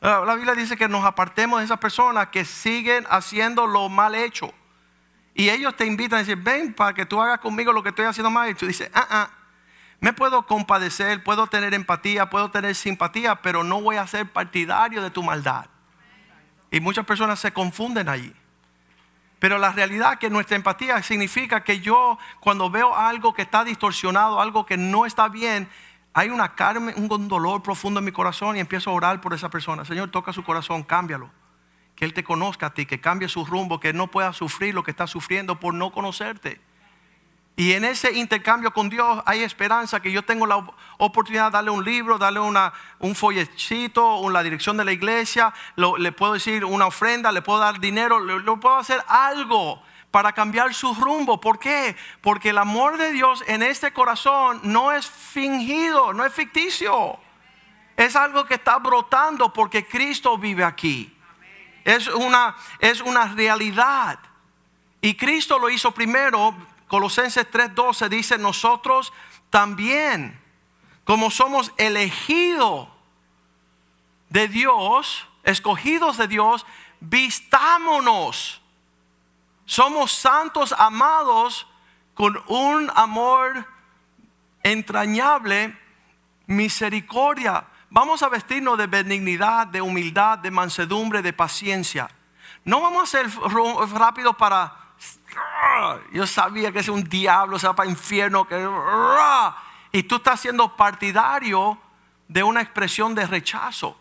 La 0.00 0.34
Biblia 0.36 0.54
dice 0.54 0.76
que 0.76 0.88
nos 0.88 1.04
apartemos 1.04 1.58
de 1.58 1.64
esas 1.64 1.78
personas 1.78 2.28
que 2.28 2.44
siguen 2.44 3.04
haciendo 3.10 3.66
lo 3.66 3.88
mal 3.88 4.14
hecho. 4.14 4.52
Y 5.34 5.50
ellos 5.50 5.76
te 5.76 5.86
invitan 5.86 6.16
a 6.16 6.18
decir, 6.20 6.36
ven 6.36 6.72
para 6.72 6.94
que 6.94 7.04
tú 7.04 7.20
hagas 7.20 7.40
conmigo 7.40 7.72
lo 7.72 7.82
que 7.82 7.88
estoy 7.88 8.04
haciendo 8.04 8.30
mal. 8.30 8.48
Y 8.48 8.54
tú 8.54 8.66
dices, 8.66 8.90
ah, 8.94 9.06
ah. 9.10 9.30
Me 10.00 10.12
puedo 10.12 10.46
compadecer, 10.46 11.24
puedo 11.24 11.48
tener 11.48 11.74
empatía, 11.74 12.30
puedo 12.30 12.52
tener 12.52 12.76
simpatía, 12.76 13.34
pero 13.42 13.64
no 13.64 13.80
voy 13.80 13.96
a 13.96 14.06
ser 14.06 14.30
partidario 14.30 15.02
de 15.02 15.10
tu 15.10 15.24
maldad. 15.24 15.66
Y 16.70 16.78
muchas 16.78 17.04
personas 17.04 17.40
se 17.40 17.52
confunden 17.52 18.08
allí. 18.08 18.32
Pero 19.38 19.58
la 19.58 19.72
realidad 19.72 20.14
es 20.14 20.18
que 20.18 20.30
nuestra 20.30 20.56
empatía 20.56 21.02
significa 21.02 21.62
que 21.62 21.80
yo 21.80 22.18
cuando 22.40 22.70
veo 22.70 22.94
algo 22.94 23.34
que 23.34 23.42
está 23.42 23.64
distorsionado, 23.64 24.40
algo 24.40 24.66
que 24.66 24.76
no 24.76 25.06
está 25.06 25.28
bien, 25.28 25.68
hay 26.12 26.30
una 26.30 26.54
carne, 26.54 26.94
un 26.96 27.28
dolor 27.28 27.62
profundo 27.62 28.00
en 28.00 28.04
mi 28.04 28.12
corazón 28.12 28.56
y 28.56 28.60
empiezo 28.60 28.90
a 28.90 28.94
orar 28.94 29.20
por 29.20 29.34
esa 29.34 29.50
persona. 29.50 29.84
Señor, 29.84 30.10
toca 30.10 30.32
su 30.32 30.42
corazón, 30.42 30.82
cámbialo. 30.82 31.30
Que 31.94 32.04
Él 32.04 32.14
te 32.14 32.24
conozca 32.24 32.66
a 32.66 32.74
ti, 32.74 32.86
que 32.86 33.00
cambie 33.00 33.28
su 33.28 33.44
rumbo, 33.44 33.78
que 33.78 33.92
no 33.92 34.08
pueda 34.08 34.32
sufrir 34.32 34.74
lo 34.74 34.82
que 34.82 34.90
está 34.90 35.06
sufriendo 35.06 35.60
por 35.60 35.74
no 35.74 35.92
conocerte. 35.92 36.60
Y 37.58 37.72
en 37.72 37.84
ese 37.84 38.12
intercambio 38.12 38.72
con 38.72 38.88
Dios 38.88 39.20
hay 39.26 39.42
esperanza 39.42 40.00
que 40.00 40.12
yo 40.12 40.24
tengo 40.24 40.46
la 40.46 40.64
oportunidad 40.96 41.46
de 41.46 41.50
darle 41.50 41.70
un 41.70 41.84
libro, 41.84 42.16
darle 42.16 42.38
una, 42.38 42.72
un 43.00 43.16
folletito, 43.16 44.30
la 44.30 44.44
dirección 44.44 44.76
de 44.76 44.84
la 44.84 44.92
iglesia, 44.92 45.52
le 45.74 46.12
puedo 46.12 46.34
decir 46.34 46.64
una 46.64 46.86
ofrenda, 46.86 47.32
le 47.32 47.42
puedo 47.42 47.58
dar 47.58 47.80
dinero, 47.80 48.20
le, 48.20 48.38
le, 48.38 48.56
puedo 48.58 48.76
hacer 48.76 49.02
algo 49.08 49.82
para 50.12 50.30
cambiar 50.30 50.72
su 50.72 50.94
rumbo. 50.94 51.40
¿Por 51.40 51.58
qué? 51.58 51.96
Porque 52.20 52.50
el 52.50 52.58
amor 52.58 52.96
de 52.96 53.10
Dios 53.10 53.42
en 53.48 53.64
este 53.64 53.92
corazón 53.92 54.60
no 54.62 54.92
es 54.92 55.10
fingido, 55.10 56.12
no 56.12 56.24
es 56.24 56.32
ficticio. 56.32 57.18
Es 57.96 58.14
algo 58.14 58.44
que 58.44 58.54
está 58.54 58.78
brotando 58.78 59.52
porque 59.52 59.84
Cristo 59.84 60.38
vive 60.38 60.62
aquí. 60.62 61.12
Es 61.84 62.06
una, 62.06 62.54
es 62.78 63.00
una 63.00 63.34
realidad. 63.34 64.20
Y 65.00 65.16
Cristo 65.16 65.58
lo 65.58 65.68
hizo 65.68 65.90
primero 65.90 66.54
Colosenses 66.88 67.46
3:12 67.50 68.08
dice, 68.08 68.38
nosotros 68.38 69.12
también, 69.50 70.40
como 71.04 71.30
somos 71.30 71.72
elegidos 71.76 72.88
de 74.30 74.48
Dios, 74.48 75.26
escogidos 75.44 76.16
de 76.16 76.28
Dios, 76.28 76.66
vistámonos. 77.00 78.60
Somos 79.64 80.12
santos 80.12 80.74
amados 80.76 81.66
con 82.14 82.42
un 82.46 82.90
amor 82.94 83.66
entrañable, 84.62 85.78
misericordia. 86.46 87.66
Vamos 87.90 88.22
a 88.22 88.28
vestirnos 88.28 88.76
de 88.78 88.86
benignidad, 88.86 89.66
de 89.66 89.80
humildad, 89.80 90.38
de 90.38 90.50
mansedumbre, 90.50 91.22
de 91.22 91.32
paciencia. 91.32 92.08
No 92.64 92.80
vamos 92.80 93.02
a 93.02 93.06
ser 93.06 93.30
rápidos 93.92 94.36
para 94.36 94.87
yo 96.12 96.26
sabía 96.26 96.72
que 96.72 96.80
es 96.80 96.88
un 96.88 97.04
diablo, 97.04 97.58
se 97.58 97.66
va 97.66 97.74
para 97.74 97.90
infierno. 97.90 98.46
Y 99.92 100.02
tú 100.02 100.16
estás 100.16 100.40
siendo 100.40 100.76
partidario 100.76 101.78
de 102.26 102.42
una 102.42 102.60
expresión 102.60 103.14
de 103.14 103.26
rechazo. 103.26 103.98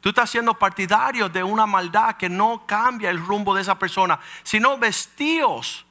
Tú 0.00 0.10
estás 0.10 0.30
siendo 0.30 0.54
partidario 0.54 1.28
de 1.28 1.42
una 1.42 1.66
maldad 1.66 2.16
que 2.16 2.28
no 2.28 2.64
cambia 2.66 3.10
el 3.10 3.24
rumbo 3.24 3.54
de 3.54 3.62
esa 3.62 3.78
persona, 3.78 4.18
sino 4.42 4.78
vestidos. 4.78 5.84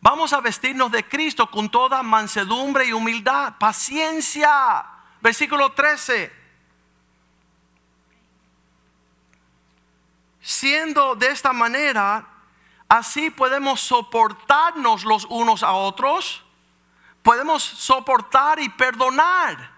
Vamos 0.00 0.32
a 0.32 0.40
vestirnos 0.40 0.90
de 0.90 1.06
Cristo 1.06 1.50
con 1.50 1.68
toda 1.68 2.02
mansedumbre 2.02 2.86
y 2.86 2.92
humildad, 2.92 3.54
paciencia. 3.58 4.84
Versículo 5.20 5.72
13. 5.72 6.32
Siendo 10.40 11.14
de 11.14 11.28
esta 11.28 11.52
manera, 11.52 12.24
Así 12.88 13.30
podemos 13.30 13.80
soportarnos 13.80 15.04
los 15.04 15.24
unos 15.26 15.62
a 15.62 15.72
otros. 15.72 16.44
Podemos 17.22 17.62
soportar 17.62 18.60
y 18.60 18.68
perdonar. 18.68 19.72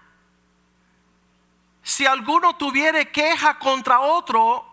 Si 1.81 2.05
alguno 2.05 2.55
tuviere 2.55 3.11
queja 3.11 3.57
contra 3.57 3.99
otro, 3.99 4.65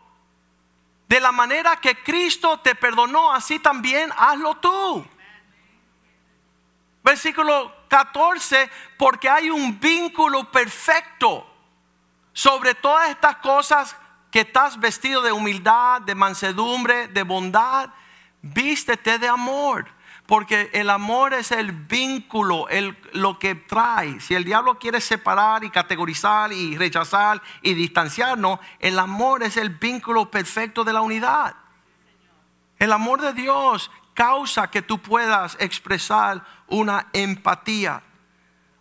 de 1.08 1.20
la 1.20 1.32
manera 1.32 1.76
que 1.76 2.02
Cristo 2.02 2.58
te 2.60 2.74
perdonó, 2.74 3.32
así 3.32 3.58
también 3.58 4.12
hazlo 4.16 4.56
tú. 4.56 5.06
Versículo 7.02 7.72
14, 7.88 8.70
porque 8.98 9.30
hay 9.30 9.48
un 9.48 9.78
vínculo 9.78 10.50
perfecto 10.50 11.46
sobre 12.32 12.74
todas 12.74 13.08
estas 13.08 13.36
cosas 13.36 13.96
que 14.30 14.40
estás 14.40 14.78
vestido 14.78 15.22
de 15.22 15.32
humildad, 15.32 16.02
de 16.02 16.14
mansedumbre, 16.14 17.08
de 17.08 17.22
bondad, 17.22 17.88
vístete 18.42 19.18
de 19.18 19.28
amor. 19.28 19.86
Porque 20.26 20.70
el 20.72 20.90
amor 20.90 21.34
es 21.34 21.52
el 21.52 21.70
vínculo, 21.70 22.68
el, 22.68 22.98
lo 23.12 23.38
que 23.38 23.54
trae. 23.54 24.18
Si 24.20 24.34
el 24.34 24.44
diablo 24.44 24.76
quiere 24.78 25.00
separar 25.00 25.62
y 25.62 25.70
categorizar 25.70 26.52
y 26.52 26.76
rechazar 26.76 27.40
y 27.62 27.74
distanciarnos, 27.74 28.58
el 28.80 28.98
amor 28.98 29.44
es 29.44 29.56
el 29.56 29.70
vínculo 29.70 30.28
perfecto 30.28 30.82
de 30.82 30.92
la 30.92 31.00
unidad. 31.00 31.54
El 32.78 32.92
amor 32.92 33.20
de 33.20 33.32
Dios 33.34 33.90
causa 34.14 34.68
que 34.68 34.82
tú 34.82 34.98
puedas 34.98 35.56
expresar 35.60 36.44
una 36.66 37.06
empatía, 37.12 38.02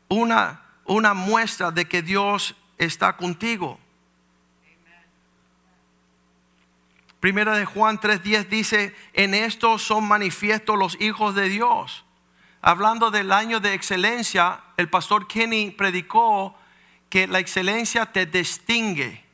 una, 0.07 0.63
una 0.85 1.13
muestra 1.13 1.69
de 1.69 1.87
que 1.87 2.01
Dios 2.01 2.55
está 2.79 3.15
contigo. 3.17 3.79
Primera 7.25 7.57
de 7.57 7.65
Juan 7.65 7.99
3:10 7.99 8.49
dice, 8.49 8.95
en 9.13 9.33
esto 9.33 9.79
son 9.79 10.07
manifiestos 10.07 10.77
los 10.77 10.95
hijos 11.01 11.33
de 11.33 11.49
Dios. 11.49 12.05
Hablando 12.61 13.09
del 13.09 13.31
año 13.31 13.59
de 13.59 13.73
excelencia, 13.73 14.61
el 14.77 14.91
pastor 14.91 15.25
Kenny 15.27 15.71
predicó 15.71 16.55
que 17.09 17.25
la 17.25 17.39
excelencia 17.39 18.05
te 18.05 18.27
distingue, 18.27 19.25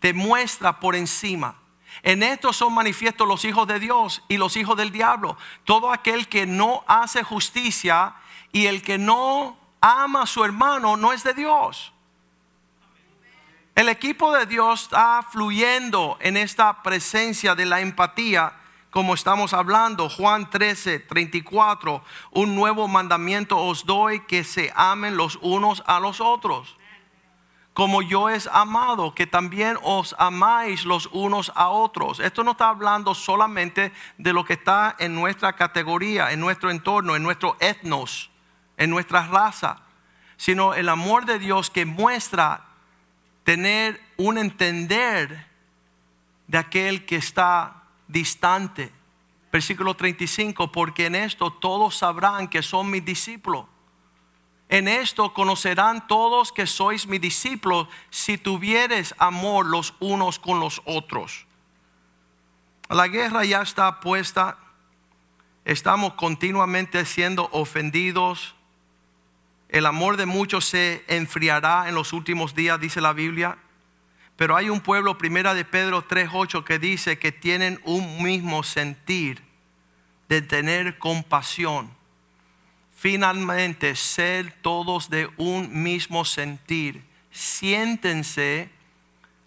te 0.00 0.12
muestra 0.12 0.80
por 0.80 0.96
encima. 0.96 1.54
En 2.02 2.24
esto 2.24 2.52
son 2.52 2.74
manifiestos 2.74 3.28
los 3.28 3.44
hijos 3.44 3.68
de 3.68 3.78
Dios 3.78 4.24
y 4.26 4.36
los 4.36 4.56
hijos 4.56 4.76
del 4.76 4.90
diablo. 4.90 5.38
Todo 5.62 5.92
aquel 5.92 6.26
que 6.26 6.46
no 6.46 6.82
hace 6.88 7.22
justicia 7.22 8.16
y 8.50 8.66
el 8.66 8.82
que 8.82 8.98
no 8.98 9.56
ama 9.80 10.22
a 10.22 10.26
su 10.26 10.44
hermano 10.44 10.96
no 10.96 11.12
es 11.12 11.22
de 11.22 11.34
Dios. 11.34 11.91
El 13.74 13.88
equipo 13.88 14.34
de 14.34 14.44
Dios 14.44 14.82
está 14.82 15.26
fluyendo 15.30 16.18
en 16.20 16.36
esta 16.36 16.82
presencia 16.82 17.54
de 17.54 17.64
la 17.64 17.80
empatía, 17.80 18.52
como 18.90 19.14
estamos 19.14 19.54
hablando. 19.54 20.10
Juan 20.10 20.50
13, 20.50 21.00
34, 21.00 22.04
un 22.32 22.54
nuevo 22.54 22.86
mandamiento 22.86 23.56
os 23.56 23.86
doy 23.86 24.20
que 24.26 24.44
se 24.44 24.70
amen 24.76 25.16
los 25.16 25.38
unos 25.40 25.82
a 25.86 26.00
los 26.00 26.20
otros. 26.20 26.76
Como 27.72 28.02
yo 28.02 28.28
es 28.28 28.46
amado, 28.52 29.14
que 29.14 29.26
también 29.26 29.78
os 29.82 30.14
amáis 30.18 30.84
los 30.84 31.06
unos 31.10 31.50
a 31.54 31.70
otros. 31.70 32.20
Esto 32.20 32.44
no 32.44 32.50
está 32.50 32.68
hablando 32.68 33.14
solamente 33.14 33.90
de 34.18 34.34
lo 34.34 34.44
que 34.44 34.52
está 34.52 34.94
en 34.98 35.14
nuestra 35.14 35.54
categoría, 35.54 36.32
en 36.32 36.40
nuestro 36.40 36.70
entorno, 36.70 37.16
en 37.16 37.22
nuestro 37.22 37.56
etnos, 37.58 38.30
en 38.76 38.90
nuestra 38.90 39.26
raza, 39.28 39.78
sino 40.36 40.74
el 40.74 40.90
amor 40.90 41.24
de 41.24 41.38
Dios 41.38 41.70
que 41.70 41.86
muestra 41.86 42.66
tener 43.44 44.00
un 44.16 44.38
entender 44.38 45.46
de 46.46 46.58
aquel 46.58 47.04
que 47.06 47.16
está 47.16 47.84
distante. 48.08 48.92
Versículo 49.50 49.94
35, 49.94 50.72
porque 50.72 51.06
en 51.06 51.14
esto 51.14 51.52
todos 51.52 51.96
sabrán 51.96 52.48
que 52.48 52.62
son 52.62 52.90
mis 52.90 53.04
discípulos. 53.04 53.66
En 54.68 54.88
esto 54.88 55.34
conocerán 55.34 56.06
todos 56.06 56.50
que 56.50 56.66
sois 56.66 57.06
mis 57.06 57.20
discípulos 57.20 57.88
si 58.08 58.38
tuvieres 58.38 59.14
amor 59.18 59.66
los 59.66 59.92
unos 60.00 60.38
con 60.38 60.60
los 60.60 60.80
otros. 60.86 61.46
La 62.88 63.08
guerra 63.08 63.44
ya 63.44 63.60
está 63.60 64.00
puesta. 64.00 64.56
Estamos 65.66 66.14
continuamente 66.14 67.04
siendo 67.04 67.50
ofendidos 67.52 68.54
el 69.72 69.86
amor 69.86 70.18
de 70.18 70.26
muchos 70.26 70.66
se 70.66 71.02
enfriará 71.08 71.88
en 71.88 71.94
los 71.94 72.12
últimos 72.12 72.54
días, 72.54 72.78
dice 72.78 73.00
la 73.00 73.14
Biblia. 73.14 73.56
Pero 74.36 74.54
hay 74.54 74.68
un 74.68 74.82
pueblo, 74.82 75.16
primera 75.16 75.54
de 75.54 75.64
Pedro 75.64 76.06
3.8, 76.06 76.62
que 76.62 76.78
dice 76.78 77.18
que 77.18 77.32
tienen 77.32 77.80
un 77.84 78.22
mismo 78.22 78.62
sentir 78.64 79.42
de 80.28 80.42
tener 80.42 80.98
compasión. 80.98 81.90
Finalmente, 82.94 83.96
ser 83.96 84.52
todos 84.60 85.08
de 85.08 85.30
un 85.38 85.82
mismo 85.82 86.26
sentir. 86.26 87.02
Siéntense 87.30 88.70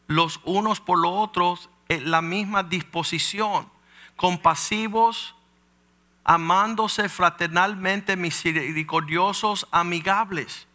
los 0.07 0.41
unos 0.43 0.81
por 0.81 0.97
los 0.97 1.11
otros 1.13 1.69
en 1.87 2.09
la 2.09 2.23
misma 2.23 2.63
disposición, 2.63 3.69
compasivos, 4.15 5.35
amándose 6.25 7.07
fraternalmente, 7.07 8.17
misericordiosos, 8.17 9.67
amigables. 9.71 10.67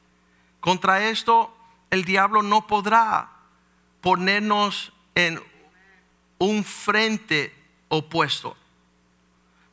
Contra 0.60 1.08
esto 1.08 1.54
el 1.90 2.04
diablo 2.04 2.42
no 2.42 2.66
podrá 2.66 3.30
ponernos 4.00 4.92
en 5.14 5.42
un 6.38 6.64
frente 6.64 7.54
opuesto. 7.88 8.56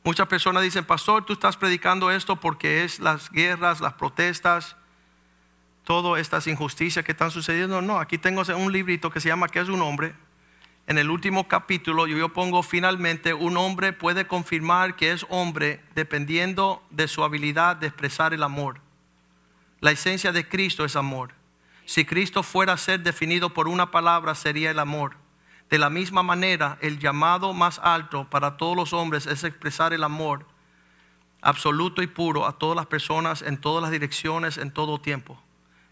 Muchas 0.02 0.26
personas 0.26 0.62
dicen, 0.62 0.84
pastor, 0.84 1.24
tú 1.24 1.34
estás 1.34 1.56
predicando 1.56 2.10
esto 2.10 2.36
porque 2.36 2.82
es 2.82 2.98
las 2.98 3.30
guerras, 3.30 3.80
las 3.80 3.94
protestas. 3.94 4.76
todas 5.84 6.20
estas 6.20 6.46
injusticias 6.46 7.02
que 7.04 7.12
están 7.12 7.30
sucediendo. 7.30 7.80
No, 7.80 7.98
aquí 7.98 8.18
tengo 8.18 8.42
un 8.56 8.72
librito 8.72 9.10
que 9.10 9.20
se 9.20 9.28
llama 9.28 9.48
¿Qué 9.48 9.60
es 9.60 9.68
un 9.68 9.80
hombre? 9.80 10.14
En 10.88 10.96
el 10.96 11.10
último 11.10 11.48
capítulo 11.48 12.06
yo, 12.06 12.30
pongo 12.30 12.62
finalmente 12.62 13.34
un 13.34 13.58
hombre 13.58 13.92
puede 13.92 14.26
confirmar 14.26 14.96
que 14.96 15.12
es 15.12 15.26
hombre 15.28 15.84
dependiendo 15.94 16.82
de 16.88 17.08
su 17.08 17.22
habilidad 17.22 17.76
de 17.76 17.88
expresar 17.88 18.32
el 18.32 18.42
amor. 18.42 18.80
La 19.80 19.90
esencia 19.90 20.32
de 20.32 20.48
Cristo 20.48 20.86
es 20.86 20.96
amor. 20.96 21.34
Si 21.84 22.06
Cristo 22.06 22.42
fuera 22.42 22.72
a 22.72 22.78
ser 22.78 23.00
definido 23.00 23.52
por 23.52 23.68
una 23.68 23.90
palabra 23.90 24.34
sería 24.34 24.70
el 24.70 24.78
amor. 24.78 25.16
De 25.68 25.76
la 25.76 25.90
misma 25.90 26.22
manera, 26.22 26.78
el 26.80 26.98
llamado 26.98 27.52
más 27.52 27.78
alto 27.84 28.26
para 28.30 28.56
todos 28.56 28.74
los 28.74 28.94
hombres 28.94 29.26
es 29.26 29.44
expresar 29.44 29.92
el 29.92 30.04
amor 30.04 30.46
absoluto 31.42 32.00
y 32.00 32.06
puro 32.06 32.46
a 32.46 32.56
todas 32.56 32.76
las 32.76 32.86
personas 32.86 33.42
en 33.42 33.58
todas 33.58 33.82
las 33.82 33.90
direcciones 33.90 34.56
en 34.56 34.70
todo 34.70 34.98
tiempo. 34.98 35.38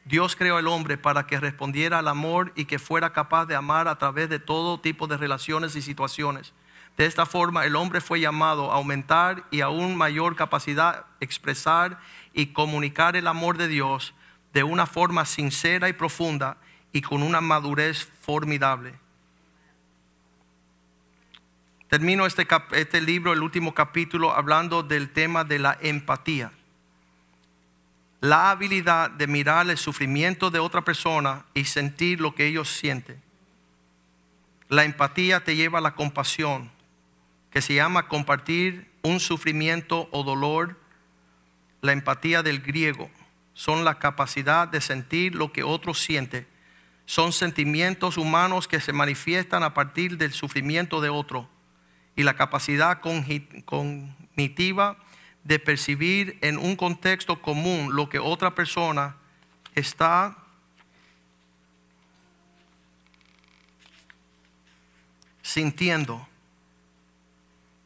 Dios 0.06 0.36
creó 0.36 0.56
al 0.56 0.68
hombre 0.68 0.96
para 0.96 1.26
que 1.26 1.40
respondiera 1.40 1.98
al 1.98 2.06
amor 2.06 2.52
y 2.54 2.66
que 2.66 2.78
fuera 2.78 3.12
capaz 3.12 3.46
de 3.46 3.56
amar 3.56 3.88
a 3.88 3.98
través 3.98 4.28
de 4.28 4.38
todo 4.38 4.80
tipo 4.80 5.08
de 5.08 5.16
relaciones 5.16 5.74
y 5.74 5.82
situaciones. 5.82 6.54
De 6.96 7.06
esta 7.06 7.26
forma, 7.26 7.64
el 7.64 7.74
hombre 7.74 8.00
fue 8.00 8.20
llamado 8.20 8.70
a 8.70 8.76
aumentar 8.76 9.44
y 9.50 9.62
aún 9.62 9.96
mayor 9.96 10.36
capacidad 10.36 11.06
expresar 11.18 11.98
y 12.32 12.46
comunicar 12.46 13.16
el 13.16 13.26
amor 13.26 13.58
de 13.58 13.66
Dios 13.66 14.14
de 14.52 14.62
una 14.62 14.86
forma 14.86 15.24
sincera 15.24 15.88
y 15.88 15.92
profunda 15.92 16.56
y 16.92 17.02
con 17.02 17.24
una 17.24 17.40
madurez 17.40 18.08
formidable. 18.22 18.94
Termino 21.88 22.26
este, 22.26 22.46
este 22.72 23.00
libro, 23.00 23.32
el 23.32 23.42
último 23.42 23.74
capítulo, 23.74 24.32
hablando 24.32 24.84
del 24.84 25.10
tema 25.10 25.42
de 25.42 25.58
la 25.58 25.76
empatía. 25.80 26.52
La 28.20 28.50
habilidad 28.50 29.10
de 29.10 29.26
mirar 29.26 29.68
el 29.68 29.76
sufrimiento 29.76 30.50
de 30.50 30.58
otra 30.58 30.82
persona 30.82 31.44
y 31.54 31.64
sentir 31.64 32.20
lo 32.20 32.34
que 32.34 32.46
ellos 32.46 32.68
sienten. 32.68 33.20
La 34.68 34.84
empatía 34.84 35.44
te 35.44 35.54
lleva 35.54 35.78
a 35.78 35.82
la 35.82 35.94
compasión, 35.94 36.70
que 37.50 37.62
se 37.62 37.74
llama 37.74 38.08
compartir 38.08 38.90
un 39.02 39.20
sufrimiento 39.20 40.08
o 40.10 40.24
dolor. 40.24 40.76
La 41.82 41.92
empatía 41.92 42.42
del 42.42 42.60
griego 42.60 43.10
son 43.54 43.84
la 43.84 43.98
capacidad 43.98 44.66
de 44.66 44.80
sentir 44.80 45.34
lo 45.34 45.52
que 45.52 45.62
otro 45.62 45.94
siente. 45.94 46.46
Son 47.04 47.32
sentimientos 47.32 48.16
humanos 48.16 48.66
que 48.66 48.80
se 48.80 48.92
manifiestan 48.92 49.62
a 49.62 49.72
partir 49.72 50.18
del 50.18 50.32
sufrimiento 50.32 51.00
de 51.00 51.10
otro 51.10 51.48
y 52.16 52.24
la 52.24 52.34
capacidad 52.34 53.00
cognitiva 53.64 54.98
de 55.46 55.60
percibir 55.60 56.38
en 56.40 56.58
un 56.58 56.74
contexto 56.74 57.40
común 57.40 57.94
lo 57.94 58.08
que 58.08 58.18
otra 58.18 58.56
persona 58.56 59.14
está 59.76 60.36
sintiendo. 65.40 66.26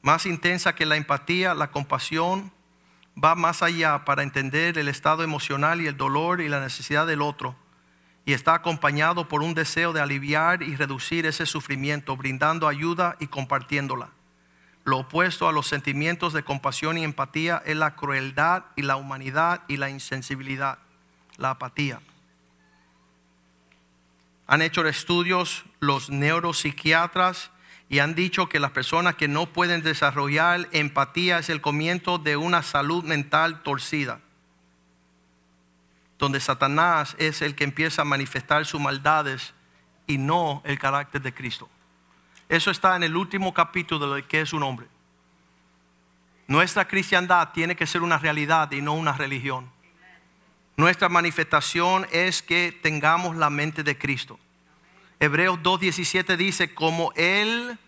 Más 0.00 0.24
intensa 0.24 0.74
que 0.74 0.86
la 0.86 0.96
empatía, 0.96 1.52
la 1.52 1.70
compasión 1.70 2.50
va 3.22 3.34
más 3.34 3.62
allá 3.62 4.06
para 4.06 4.22
entender 4.22 4.78
el 4.78 4.88
estado 4.88 5.22
emocional 5.22 5.82
y 5.82 5.86
el 5.86 5.98
dolor 5.98 6.40
y 6.40 6.48
la 6.48 6.60
necesidad 6.60 7.06
del 7.06 7.20
otro. 7.20 7.54
Y 8.24 8.32
está 8.32 8.54
acompañado 8.54 9.28
por 9.28 9.42
un 9.42 9.52
deseo 9.52 9.92
de 9.92 10.00
aliviar 10.00 10.62
y 10.62 10.76
reducir 10.76 11.26
ese 11.26 11.44
sufrimiento, 11.44 12.16
brindando 12.16 12.66
ayuda 12.68 13.16
y 13.20 13.26
compartiéndola. 13.26 14.12
Lo 14.90 14.98
opuesto 14.98 15.46
a 15.46 15.52
los 15.52 15.68
sentimientos 15.68 16.32
de 16.32 16.42
compasión 16.42 16.98
y 16.98 17.04
empatía 17.04 17.62
es 17.64 17.76
la 17.76 17.94
crueldad 17.94 18.64
y 18.74 18.82
la 18.82 18.96
humanidad 18.96 19.62
y 19.68 19.76
la 19.76 19.88
insensibilidad, 19.88 20.80
la 21.36 21.50
apatía. 21.50 22.00
Han 24.48 24.62
hecho 24.62 24.84
estudios 24.84 25.64
los 25.78 26.10
neuropsiquiatras 26.10 27.52
y 27.88 28.00
han 28.00 28.16
dicho 28.16 28.48
que 28.48 28.58
las 28.58 28.72
personas 28.72 29.14
que 29.14 29.28
no 29.28 29.46
pueden 29.46 29.84
desarrollar 29.84 30.68
empatía 30.72 31.38
es 31.38 31.50
el 31.50 31.60
comienzo 31.60 32.18
de 32.18 32.36
una 32.36 32.64
salud 32.64 33.04
mental 33.04 33.62
torcida, 33.62 34.18
donde 36.18 36.40
Satanás 36.40 37.14
es 37.20 37.42
el 37.42 37.54
que 37.54 37.62
empieza 37.62 38.02
a 38.02 38.06
manifestar 38.06 38.66
sus 38.66 38.80
maldades 38.80 39.54
y 40.08 40.18
no 40.18 40.62
el 40.64 40.80
carácter 40.80 41.22
de 41.22 41.32
Cristo. 41.32 41.70
Eso 42.50 42.72
está 42.72 42.96
en 42.96 43.04
el 43.04 43.16
último 43.16 43.54
capítulo 43.54 44.12
de 44.12 44.24
que 44.24 44.40
es 44.40 44.52
un 44.52 44.64
hombre. 44.64 44.88
Nuestra 46.48 46.88
cristiandad 46.88 47.50
tiene 47.52 47.76
que 47.76 47.86
ser 47.86 48.02
una 48.02 48.18
realidad 48.18 48.72
y 48.72 48.82
no 48.82 48.94
una 48.94 49.12
religión. 49.12 49.70
Nuestra 50.76 51.08
manifestación 51.08 52.08
es 52.10 52.42
que 52.42 52.76
tengamos 52.82 53.36
la 53.36 53.50
mente 53.50 53.84
de 53.84 53.96
Cristo. 53.96 54.36
Hebreos 55.20 55.60
2.17 55.60 56.36
dice, 56.36 56.74
como 56.74 57.12
Él 57.14 57.78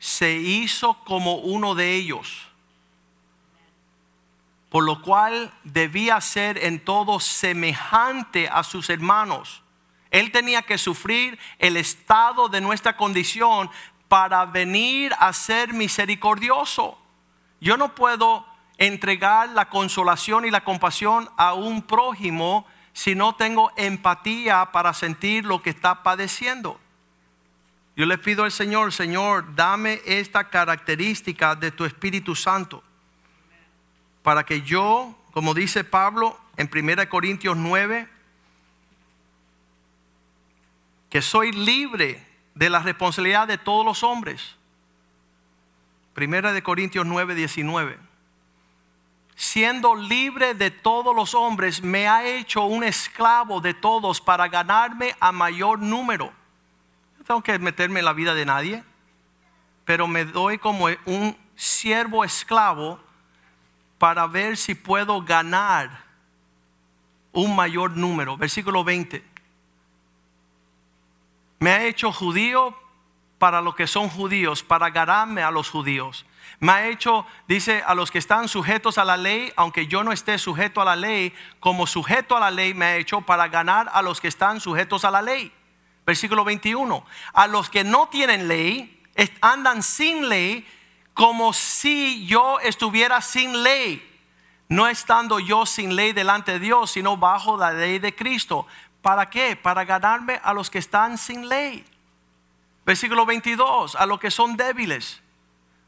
se 0.00 0.32
hizo 0.32 0.94
como 1.04 1.36
uno 1.36 1.76
de 1.76 1.94
ellos, 1.94 2.48
por 4.68 4.82
lo 4.82 5.00
cual 5.00 5.54
debía 5.62 6.20
ser 6.20 6.58
en 6.58 6.80
todo 6.80 7.20
semejante 7.20 8.48
a 8.48 8.64
sus 8.64 8.90
hermanos. 8.90 9.62
Él 10.12 10.30
tenía 10.30 10.60
que 10.60 10.76
sufrir 10.76 11.38
el 11.58 11.78
estado 11.78 12.50
de 12.50 12.60
nuestra 12.60 12.98
condición 12.98 13.70
para 14.12 14.44
venir 14.44 15.10
a 15.18 15.32
ser 15.32 15.72
misericordioso. 15.72 16.98
Yo 17.62 17.78
no 17.78 17.94
puedo 17.94 18.44
entregar 18.76 19.48
la 19.48 19.70
consolación 19.70 20.44
y 20.44 20.50
la 20.50 20.64
compasión 20.64 21.30
a 21.38 21.54
un 21.54 21.80
prójimo 21.80 22.66
si 22.92 23.14
no 23.14 23.36
tengo 23.36 23.72
empatía 23.74 24.70
para 24.70 24.92
sentir 24.92 25.46
lo 25.46 25.62
que 25.62 25.70
está 25.70 26.02
padeciendo. 26.02 26.78
Yo 27.96 28.04
le 28.04 28.18
pido 28.18 28.44
al 28.44 28.52
Señor, 28.52 28.92
Señor, 28.92 29.54
dame 29.54 30.02
esta 30.04 30.50
característica 30.50 31.54
de 31.54 31.70
tu 31.70 31.86
Espíritu 31.86 32.36
Santo 32.36 32.84
para 34.22 34.44
que 34.44 34.60
yo, 34.60 35.18
como 35.32 35.54
dice 35.54 35.84
Pablo 35.84 36.38
en 36.58 36.68
1 36.70 37.08
Corintios 37.08 37.56
9, 37.56 38.06
que 41.08 41.22
soy 41.22 41.52
libre 41.52 42.31
de 42.54 42.70
la 42.70 42.80
responsabilidad 42.80 43.48
de 43.48 43.58
todos 43.58 43.84
los 43.84 44.02
hombres. 44.02 44.56
Primera 46.14 46.52
de 46.52 46.62
Corintios 46.62 47.06
9, 47.06 47.34
19. 47.34 47.98
Siendo 49.34 49.94
libre 49.94 50.54
de 50.54 50.70
todos 50.70 51.16
los 51.16 51.34
hombres, 51.34 51.82
me 51.82 52.06
ha 52.06 52.26
hecho 52.26 52.64
un 52.64 52.84
esclavo 52.84 53.60
de 53.60 53.72
todos 53.72 54.20
para 54.20 54.48
ganarme 54.48 55.16
a 55.20 55.32
mayor 55.32 55.78
número. 55.78 56.32
No 57.18 57.24
tengo 57.24 57.42
que 57.42 57.58
meterme 57.58 58.00
en 58.00 58.04
la 58.04 58.12
vida 58.12 58.34
de 58.34 58.44
nadie, 58.44 58.84
pero 59.84 60.06
me 60.06 60.24
doy 60.24 60.58
como 60.58 60.88
un 61.06 61.36
siervo 61.56 62.24
esclavo 62.24 63.00
para 63.98 64.26
ver 64.26 64.56
si 64.56 64.74
puedo 64.74 65.22
ganar 65.22 66.04
un 67.32 67.56
mayor 67.56 67.96
número. 67.96 68.36
Versículo 68.36 68.84
20 68.84 69.31
me 71.62 71.70
ha 71.70 71.84
hecho 71.84 72.10
judío 72.10 72.76
para 73.38 73.60
los 73.60 73.76
que 73.76 73.86
son 73.86 74.08
judíos, 74.08 74.64
para 74.64 74.90
ganarme 74.90 75.44
a 75.44 75.52
los 75.52 75.70
judíos. 75.70 76.26
Me 76.58 76.72
ha 76.72 76.88
hecho, 76.88 77.24
dice, 77.46 77.84
a 77.86 77.94
los 77.94 78.10
que 78.10 78.18
están 78.18 78.48
sujetos 78.48 78.98
a 78.98 79.04
la 79.04 79.16
ley, 79.16 79.52
aunque 79.54 79.86
yo 79.86 80.02
no 80.02 80.10
esté 80.10 80.38
sujeto 80.38 80.80
a 80.80 80.84
la 80.84 80.96
ley, 80.96 81.32
como 81.60 81.86
sujeto 81.86 82.36
a 82.36 82.40
la 82.40 82.50
ley 82.50 82.74
me 82.74 82.86
ha 82.86 82.96
hecho 82.96 83.20
para 83.20 83.46
ganar 83.46 83.88
a 83.92 84.02
los 84.02 84.20
que 84.20 84.26
están 84.26 84.60
sujetos 84.60 85.04
a 85.04 85.12
la 85.12 85.22
ley. 85.22 85.52
Versículo 86.04 86.44
21. 86.44 87.04
A 87.32 87.46
los 87.46 87.70
que 87.70 87.84
no 87.84 88.08
tienen 88.08 88.48
ley, 88.48 89.00
andan 89.40 89.84
sin 89.84 90.28
ley, 90.28 90.66
como 91.14 91.52
si 91.52 92.26
yo 92.26 92.58
estuviera 92.58 93.20
sin 93.20 93.62
ley. 93.62 94.11
No 94.72 94.88
estando 94.88 95.38
yo 95.38 95.66
sin 95.66 95.96
ley 95.96 96.12
delante 96.12 96.52
de 96.52 96.58
Dios, 96.58 96.92
sino 96.92 97.18
bajo 97.18 97.58
la 97.58 97.72
ley 97.72 97.98
de 97.98 98.14
Cristo 98.14 98.66
¿Para 99.02 99.28
qué? 99.28 99.56
Para 99.56 99.84
ganarme 99.84 100.40
a 100.42 100.54
los 100.54 100.70
que 100.70 100.78
están 100.78 101.18
sin 101.18 101.48
ley. 101.48 101.84
Versículo 102.86 103.26
22, 103.26 103.96
a 103.96 104.06
los 104.06 104.20
que 104.20 104.30
son 104.30 104.56
débiles. 104.56 105.20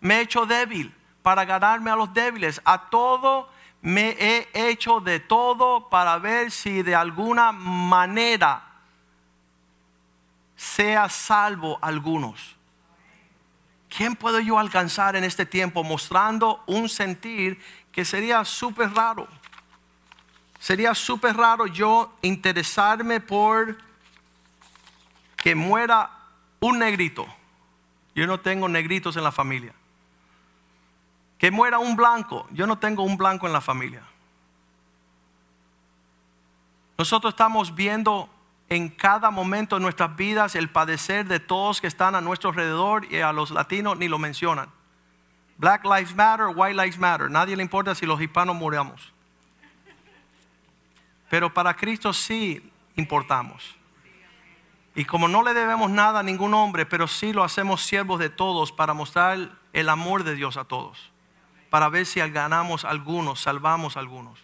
Me 0.00 0.16
he 0.16 0.20
hecho 0.22 0.44
débil 0.44 0.92
para 1.22 1.44
ganarme 1.44 1.92
a 1.92 1.96
los 1.96 2.12
débiles. 2.12 2.60
A 2.64 2.90
todo 2.90 3.48
me 3.80 4.16
he 4.18 4.48
hecho 4.52 4.98
de 4.98 5.20
todo 5.20 5.88
para 5.88 6.18
ver 6.18 6.50
si 6.50 6.82
de 6.82 6.96
alguna 6.96 7.52
manera 7.52 8.64
sea 10.56 11.08
salvo 11.08 11.78
algunos. 11.80 12.56
¿Quién 13.88 14.16
puedo 14.16 14.40
yo 14.40 14.58
alcanzar 14.58 15.14
en 15.14 15.22
este 15.22 15.46
tiempo 15.46 15.84
mostrando 15.84 16.64
un 16.66 16.88
sentir 16.88 17.62
que 17.94 18.04
sería 18.04 18.44
súper 18.44 18.92
raro? 18.92 19.28
Sería 20.58 20.94
súper 20.94 21.36
raro 21.36 21.66
yo 21.66 22.12
interesarme 22.22 23.20
por 23.20 23.76
que 25.36 25.54
muera 25.54 26.10
un 26.60 26.78
negrito. 26.78 27.26
Yo 28.14 28.26
no 28.26 28.40
tengo 28.40 28.68
negritos 28.68 29.16
en 29.16 29.22
la 29.22 29.30
familia. 29.30 29.74
Que 31.38 31.50
muera 31.50 31.78
un 31.78 31.94
blanco. 31.94 32.48
Yo 32.50 32.66
no 32.66 32.78
tengo 32.78 33.02
un 33.02 33.16
blanco 33.16 33.46
en 33.46 33.52
la 33.52 33.60
familia. 33.60 34.02
Nosotros 36.98 37.34
estamos 37.34 37.74
viendo 37.74 38.28
en 38.68 38.88
cada 38.88 39.30
momento 39.30 39.76
de 39.76 39.82
nuestras 39.82 40.16
vidas 40.16 40.56
el 40.56 40.70
padecer 40.70 41.26
de 41.26 41.38
todos 41.38 41.80
que 41.80 41.86
están 41.86 42.14
a 42.14 42.20
nuestro 42.20 42.50
alrededor 42.50 43.04
y 43.12 43.20
a 43.20 43.32
los 43.32 43.50
latinos 43.50 43.98
ni 43.98 44.08
lo 44.08 44.18
mencionan. 44.18 44.68
Black 45.56 45.84
Lives 45.84 46.14
Matter, 46.14 46.46
White 46.54 46.74
Lives 46.74 46.98
Matter. 46.98 47.30
Nadie 47.30 47.56
le 47.56 47.62
importa 47.62 47.94
si 47.94 48.06
los 48.06 48.20
hispanos 48.20 48.56
muramos. 48.56 49.12
Pero 51.30 51.52
para 51.52 51.74
Cristo 51.74 52.12
sí 52.12 52.70
importamos. 52.96 53.76
Y 54.94 55.04
como 55.04 55.26
no 55.26 55.42
le 55.42 55.54
debemos 55.54 55.90
nada 55.90 56.20
a 56.20 56.22
ningún 56.22 56.54
hombre, 56.54 56.86
pero 56.86 57.08
sí 57.08 57.32
lo 57.32 57.42
hacemos 57.42 57.82
siervos 57.82 58.20
de 58.20 58.30
todos 58.30 58.70
para 58.70 58.94
mostrar 58.94 59.50
el 59.72 59.88
amor 59.88 60.22
de 60.22 60.36
Dios 60.36 60.56
a 60.56 60.64
todos. 60.64 61.10
Para 61.70 61.88
ver 61.88 62.06
si 62.06 62.20
ganamos 62.20 62.84
algunos, 62.84 63.40
salvamos 63.40 63.96
algunos. 63.96 64.38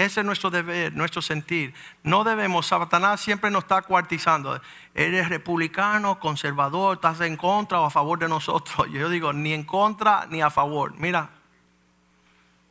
Ese 0.00 0.20
es 0.20 0.26
nuestro 0.26 0.48
deber, 0.48 0.94
nuestro 0.94 1.20
sentir. 1.20 1.74
No 2.02 2.24
debemos, 2.24 2.68
Satanás 2.68 3.20
siempre 3.20 3.50
nos 3.50 3.64
está 3.64 3.82
cuartizando. 3.82 4.58
Eres 4.94 5.28
republicano, 5.28 6.18
conservador, 6.18 6.94
estás 6.94 7.20
en 7.20 7.36
contra 7.36 7.82
o 7.82 7.84
a 7.84 7.90
favor 7.90 8.18
de 8.18 8.26
nosotros. 8.26 8.88
Yo 8.92 9.10
digo, 9.10 9.34
ni 9.34 9.52
en 9.52 9.62
contra 9.62 10.24
ni 10.30 10.40
a 10.40 10.48
favor. 10.48 10.94
Mira, 10.96 11.28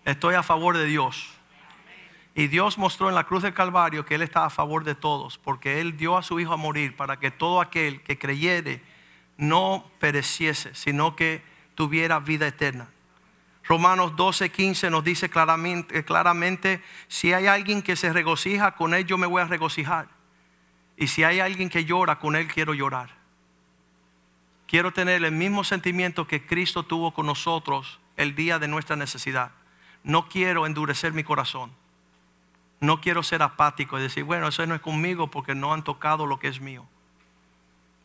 estoy 0.06 0.34
a 0.34 0.42
favor 0.42 0.76
de 0.76 0.86
Dios. 0.86 1.28
Y 2.34 2.48
Dios 2.48 2.80
mostró 2.80 3.10
en 3.10 3.16
la 3.16 3.26
cruz 3.26 3.44
del 3.44 3.54
Calvario 3.54 4.08
que 4.08 4.16
Él 4.16 4.24
está 4.24 4.46
a 4.46 4.50
favor 4.50 4.84
de 4.84 4.96
todos, 4.96 5.38
porque 5.38 5.82
Él 5.82 5.98
dio 5.98 6.18
a 6.18 6.24
su 6.24 6.40
Hijo 6.40 6.54
a 6.54 6.58
morir 6.58 6.98
para 6.98 7.20
que 7.20 7.30
todo 7.30 7.62
aquel 7.62 8.02
que 8.02 8.18
creyere 8.18 8.82
no 9.38 9.86
pereciese, 10.00 10.74
sino 10.74 11.16
que 11.16 11.44
tuviera 11.76 12.18
vida 12.18 12.48
eterna. 12.48 12.90
Romanos 13.70 14.16
12, 14.16 14.52
15 14.52 14.90
nos 14.90 15.04
dice 15.04 15.30
claramente, 15.30 16.04
claramente, 16.04 16.84
si 17.08 17.34
hay 17.34 17.46
alguien 17.46 17.84
que 17.84 17.96
se 17.96 18.12
regocija, 18.12 18.72
con 18.72 18.96
él 18.96 19.06
yo 19.06 19.20
me 19.20 19.28
voy 19.28 19.44
a 19.44 19.46
regocijar. 19.46 20.08
Y 20.98 21.06
si 21.06 21.24
hay 21.24 21.40
alguien 21.40 21.70
que 21.70 21.86
llora, 21.86 22.18
con 22.18 22.36
él 22.36 22.48
quiero 22.48 22.74
llorar. 22.74 23.12
Quiero 24.66 24.92
tener 24.92 25.24
el 25.24 25.32
mismo 25.32 25.64
sentimiento 25.64 26.26
que 26.26 26.48
Cristo 26.48 26.82
tuvo 26.82 27.14
con 27.14 27.28
nosotros 27.28 28.00
el 28.18 28.34
día 28.34 28.58
de 28.58 28.68
nuestra 28.68 28.96
necesidad. 28.96 29.52
No 30.04 30.30
quiero 30.30 30.66
endurecer 30.66 31.14
mi 31.14 31.24
corazón. 31.24 31.72
No 32.80 33.02
quiero 33.02 33.22
ser 33.22 33.44
apático 33.44 34.00
y 34.00 34.02
decir, 34.02 34.24
bueno, 34.24 34.48
eso 34.48 34.66
no 34.66 34.74
es 34.74 34.82
conmigo 34.82 35.30
porque 35.30 35.54
no 35.54 35.74
han 35.74 35.84
tocado 35.84 36.26
lo 36.26 36.40
que 36.40 36.48
es 36.48 36.60
mío. 36.60 36.88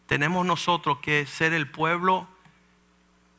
Tenemos 0.09 0.45
nosotros 0.45 0.99
que 0.99 1.25
ser 1.25 1.55
el 1.55 1.71
pueblo 1.71 2.29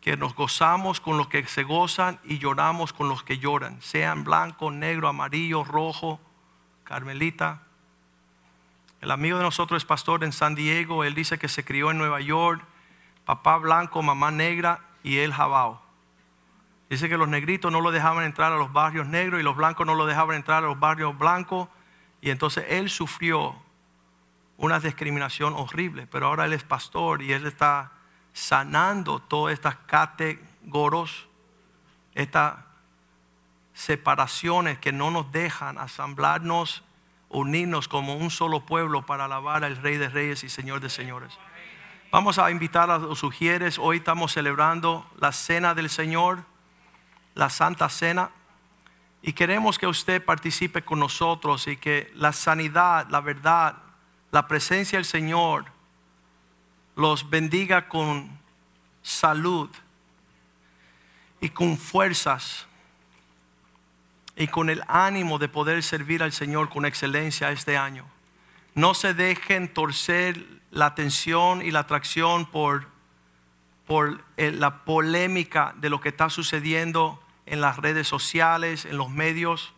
que 0.06 0.16
nos 0.18 0.36
gozamos 0.36 1.00
con 1.00 1.18
los 1.18 1.30
que 1.30 1.48
se 1.48 1.64
gozan 1.64 2.20
y 2.24 2.38
lloramos 2.38 2.94
con 2.94 3.10
los 3.10 3.24
que 3.24 3.40
lloran, 3.40 3.82
sean 3.82 4.24
blanco, 4.24 4.70
negro, 4.70 5.08
amarillo, 5.08 5.64
rojo, 5.64 6.20
carmelita. 6.84 7.64
El 9.02 9.10
amigo 9.10 9.40
de 9.40 9.44
nosotros 9.44 9.82
es 9.82 9.86
pastor 9.86 10.24
en 10.24 10.32
San 10.32 10.54
Diego, 10.54 11.04
él 11.04 11.16
dice 11.16 11.40
que 11.40 11.48
se 11.48 11.66
crió 11.66 11.90
en 11.90 11.98
Nueva 11.98 12.22
York, 12.22 12.64
papá 13.26 13.58
blanco, 13.58 14.04
mamá 14.04 14.30
negra 14.30 14.82
y 15.02 15.18
él 15.18 15.34
jabao. 15.34 15.82
Dice 16.88 17.10
que 17.10 17.18
los 17.18 17.28
negritos 17.28 17.72
no 17.72 17.82
lo 17.82 17.90
dejaban 17.90 18.26
entrar 18.26 18.54
a 18.54 18.58
los 18.58 18.72
barrios 18.72 19.08
negros 19.08 19.40
y 19.40 19.44
los 19.44 19.56
blancos 19.56 19.88
no 19.88 19.96
lo 19.96 20.06
dejaban 20.06 20.36
entrar 20.36 20.64
a 20.64 20.68
los 20.68 20.80
barrios 20.80 21.18
blancos. 21.18 21.68
Y 22.22 22.30
entonces 22.30 22.66
él 22.70 22.92
sufrió 22.92 23.56
una 24.58 24.80
discriminación 24.80 25.56
horrible, 25.56 26.06
pero 26.06 26.28
ahora 26.28 26.46
él 26.46 26.54
es 26.54 26.64
pastor 26.64 27.24
y 27.24 27.34
él 27.34 27.48
está 27.48 27.92
sanando 28.36 29.20
todas 29.20 29.54
estas 29.54 29.78
categoros, 29.88 31.26
estas 32.14 32.56
separaciones 33.74 34.78
que 34.78 34.92
no 34.92 35.10
nos 35.10 35.32
dejan 35.32 35.78
asamblarnos, 35.78 36.84
unirnos 37.30 37.88
como 37.88 38.16
un 38.18 38.30
solo 38.30 38.66
pueblo 38.66 39.06
para 39.06 39.26
alabar 39.26 39.64
al 39.64 39.78
Rey 39.78 39.96
de 39.96 40.10
Reyes 40.10 40.44
y 40.44 40.50
Señor 40.50 40.82
de 40.82 40.90
Señores. 40.90 41.40
Vamos 42.12 42.38
a 42.38 42.52
invitar 42.52 42.92
a 42.92 42.98
los 42.98 43.20
sugieres. 43.20 43.80
Hoy 43.80 43.98
estamos 43.98 44.34
celebrando 44.34 45.10
la 45.18 45.32
cena 45.32 45.74
del 45.74 45.90
Señor, 45.90 46.44
la 47.36 47.50
Santa 47.50 47.88
Cena. 47.88 48.32
Y 49.22 49.32
queremos 49.32 49.80
que 49.80 49.88
usted 49.88 50.24
participe 50.24 50.84
con 50.84 51.00
nosotros 51.00 51.68
y 51.68 51.78
que 51.78 52.12
la 52.16 52.34
sanidad, 52.34 53.08
la 53.10 53.22
verdad, 53.22 53.78
la 54.32 54.46
presencia 54.46 54.98
del 54.98 55.06
Señor 55.06 55.75
los 56.96 57.30
bendiga 57.30 57.90
con 57.90 58.40
salud 59.02 59.70
y 61.42 61.50
con 61.50 61.78
fuerzas 61.78 62.68
y 64.36 64.48
con 64.48 64.70
el 64.70 64.82
ánimo 64.88 65.38
de 65.38 65.48
poder 65.48 65.84
servir 65.84 66.24
al 66.24 66.32
Señor 66.32 66.70
con 66.70 66.86
excelencia 66.86 67.52
este 67.52 67.78
año. 67.78 68.06
No 68.74 68.94
se 68.94 69.14
dejen 69.14 69.74
torcer 69.74 70.46
la 70.72 70.88
atención 70.88 71.62
y 71.62 71.72
la 71.72 71.80
atracción 71.82 72.46
por, 72.46 72.88
por 73.86 74.24
la 74.38 74.84
polémica 74.84 75.74
de 75.78 75.90
lo 75.90 76.02
que 76.02 76.10
está 76.10 76.30
sucediendo 76.30 77.22
en 77.46 77.62
las 77.62 77.78
redes 77.78 78.08
sociales, 78.08 78.86
en 78.86 78.98
los 78.98 79.10
medios. 79.10 79.74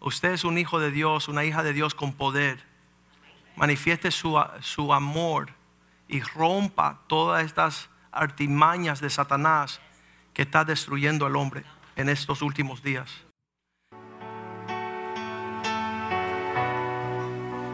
Usted 0.00 0.32
es 0.32 0.44
un 0.44 0.58
hijo 0.58 0.78
de 0.78 0.90
Dios, 0.90 1.28
una 1.28 1.44
hija 1.44 1.62
de 1.62 1.72
Dios 1.72 1.94
con 1.94 2.12
poder. 2.12 2.64
Manifieste 3.56 4.10
su, 4.10 4.40
su 4.60 4.92
amor 4.92 5.59
y 6.10 6.20
rompa 6.20 6.98
todas 7.06 7.44
estas 7.44 7.88
artimañas 8.10 9.00
de 9.00 9.08
Satanás 9.08 9.80
que 10.34 10.42
está 10.42 10.64
destruyendo 10.64 11.24
al 11.24 11.36
hombre 11.36 11.64
en 11.96 12.08
estos 12.08 12.42
últimos 12.42 12.82
días. 12.82 13.08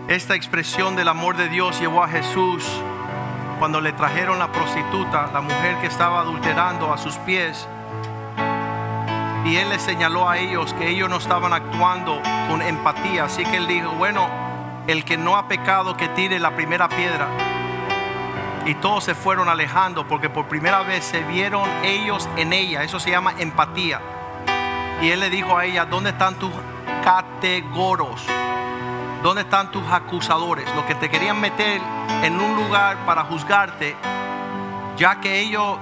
Esta 0.08 0.36
expresión 0.36 0.94
del 0.94 1.08
amor 1.08 1.36
de 1.36 1.48
Dios 1.48 1.80
llevó 1.80 2.04
a 2.04 2.08
Jesús 2.08 2.64
cuando 3.58 3.80
le 3.80 3.92
trajeron 3.92 4.38
la 4.38 4.52
prostituta, 4.52 5.30
la 5.32 5.40
mujer 5.40 5.78
que 5.80 5.86
estaba 5.86 6.20
adulterando 6.20 6.92
a 6.92 6.98
sus 6.98 7.16
pies. 7.18 7.66
Y 9.46 9.56
él 9.56 9.70
le 9.70 9.78
señaló 9.78 10.28
a 10.28 10.38
ellos 10.38 10.74
que 10.74 10.88
ellos 10.88 11.08
no 11.08 11.16
estaban 11.16 11.52
actuando 11.52 12.20
con 12.48 12.60
empatía. 12.60 13.24
Así 13.24 13.44
que 13.44 13.56
él 13.56 13.66
dijo, 13.66 13.90
bueno, 13.92 14.28
el 14.86 15.04
que 15.04 15.16
no 15.16 15.36
ha 15.36 15.48
pecado 15.48 15.96
que 15.96 16.08
tire 16.10 16.38
la 16.38 16.54
primera 16.54 16.88
piedra. 16.88 17.55
Y 18.66 18.74
todos 18.74 19.04
se 19.04 19.14
fueron 19.14 19.48
alejando 19.48 20.08
porque 20.08 20.28
por 20.28 20.46
primera 20.46 20.82
vez 20.82 21.04
se 21.04 21.22
vieron 21.22 21.70
ellos 21.84 22.28
en 22.36 22.52
ella. 22.52 22.82
Eso 22.82 22.98
se 22.98 23.10
llama 23.10 23.32
empatía. 23.38 24.00
Y 25.00 25.10
él 25.10 25.20
le 25.20 25.30
dijo 25.30 25.56
a 25.56 25.64
ella, 25.64 25.84
¿dónde 25.84 26.10
están 26.10 26.34
tus 26.34 26.50
categoros? 27.04 28.24
¿Dónde 29.22 29.42
están 29.42 29.70
tus 29.70 29.84
acusadores? 29.90 30.68
Los 30.74 30.84
que 30.84 30.96
te 30.96 31.08
querían 31.08 31.40
meter 31.40 31.80
en 32.22 32.40
un 32.40 32.56
lugar 32.56 32.96
para 33.06 33.24
juzgarte, 33.24 33.94
ya 34.96 35.20
que 35.20 35.38
ellos 35.38 35.78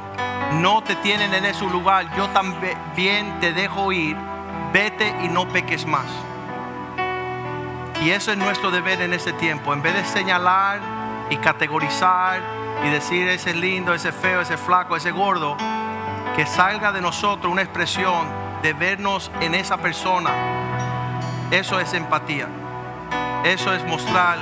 no 0.53 0.83
te 0.83 0.95
tienen 0.97 1.33
en 1.33 1.47
ese 1.47 1.65
lugar, 1.65 2.15
yo 2.17 2.29
también 2.29 3.41
te 3.41 3.53
dejo 3.55 3.93
ir, 3.93 4.17
vete 4.75 5.17
y 5.23 5.29
no 5.29 5.49
peques 5.49 5.87
más. 5.87 6.07
Y 8.03 8.11
eso 8.11 8.31
es 8.31 8.37
nuestro 8.37 8.71
deber 8.71 9.01
en 9.01 9.15
ese 9.15 9.33
tiempo. 9.33 9.73
En 9.73 9.81
vez 9.81 9.95
de 9.95 10.05
señalar 10.05 10.94
y 11.31 11.37
categorizar 11.37 12.41
y 12.85 12.91
decir 12.91 13.29
ese 13.29 13.51
es 13.51 13.57
lindo, 13.57 13.95
ese 13.95 14.13
feo, 14.13 14.41
ese 14.41 14.57
flaco, 14.57 14.97
ese 14.97 15.11
gordo, 15.11 15.57
que 16.37 16.47
salga 16.47 16.93
de 16.93 17.01
nosotros 17.01 17.51
una 17.53 17.63
expresión 17.63 18.27
de 18.63 18.73
vernos 18.73 19.31
en 19.41 19.55
esa 19.55 19.77
persona. 19.79 20.31
Eso 21.51 21.79
es 21.79 21.93
empatía. 21.95 22.49
Eso 23.45 23.75
es 23.75 23.85
mostrar 23.85 24.39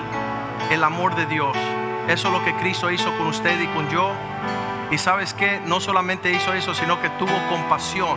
el 0.70 0.83
amor 0.85 1.14
de 1.14 1.26
Dios. 1.26 1.57
Eso 2.09 2.28
es 2.28 2.35
lo 2.35 2.45
que 2.45 2.55
Cristo 2.57 2.91
hizo 2.91 3.16
con 3.18 3.26
usted 3.26 3.61
y 3.61 3.66
con 3.68 3.89
yo. 3.91 4.12
Y 4.91 4.99
sabes 4.99 5.35
que 5.35 5.61
no 5.66 5.80
solamente 5.80 6.30
hizo 6.30 6.53
eso, 6.53 6.74
sino 6.74 7.01
que 7.01 7.11
tuvo 7.11 7.33
compasión. 7.49 8.16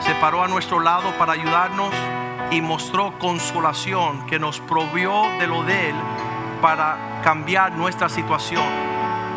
Se 0.00 0.14
paró 0.16 0.42
a 0.42 0.48
nuestro 0.48 0.80
lado 0.80 1.12
para 1.18 1.32
ayudarnos 1.32 1.94
y 2.50 2.60
mostró 2.60 3.18
consolación 3.18 4.26
que 4.26 4.38
nos 4.38 4.60
provió 4.60 5.22
de 5.38 5.46
lo 5.46 5.62
de 5.62 5.90
Él 5.90 5.96
para 6.60 7.13
cambiar 7.24 7.72
nuestra 7.72 8.10
situación. 8.10 8.62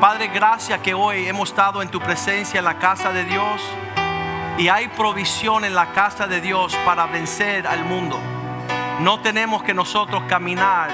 Padre, 0.02 0.28
gracias 0.28 0.82
que 0.82 0.94
hoy 0.94 1.26
hemos 1.26 1.52
estado 1.52 1.82
en 1.82 1.88
tu 1.88 2.02
presencia 2.02 2.60
en 2.60 2.66
la 2.66 2.78
casa 2.78 3.14
de 3.14 3.24
Dios 3.24 3.62
y 4.58 4.68
hay 4.68 4.90
provisión 4.90 5.64
en 5.64 5.74
la 5.74 5.94
casa 5.94 6.28
de 6.28 6.42
Dios 6.42 6.76
para 6.84 7.06
vencer 7.06 7.66
al 7.66 7.86
mundo. 7.86 8.20
No 9.00 9.22
tenemos 9.22 9.64
que 9.64 9.74
nosotros 9.74 10.24
caminar 10.28 10.90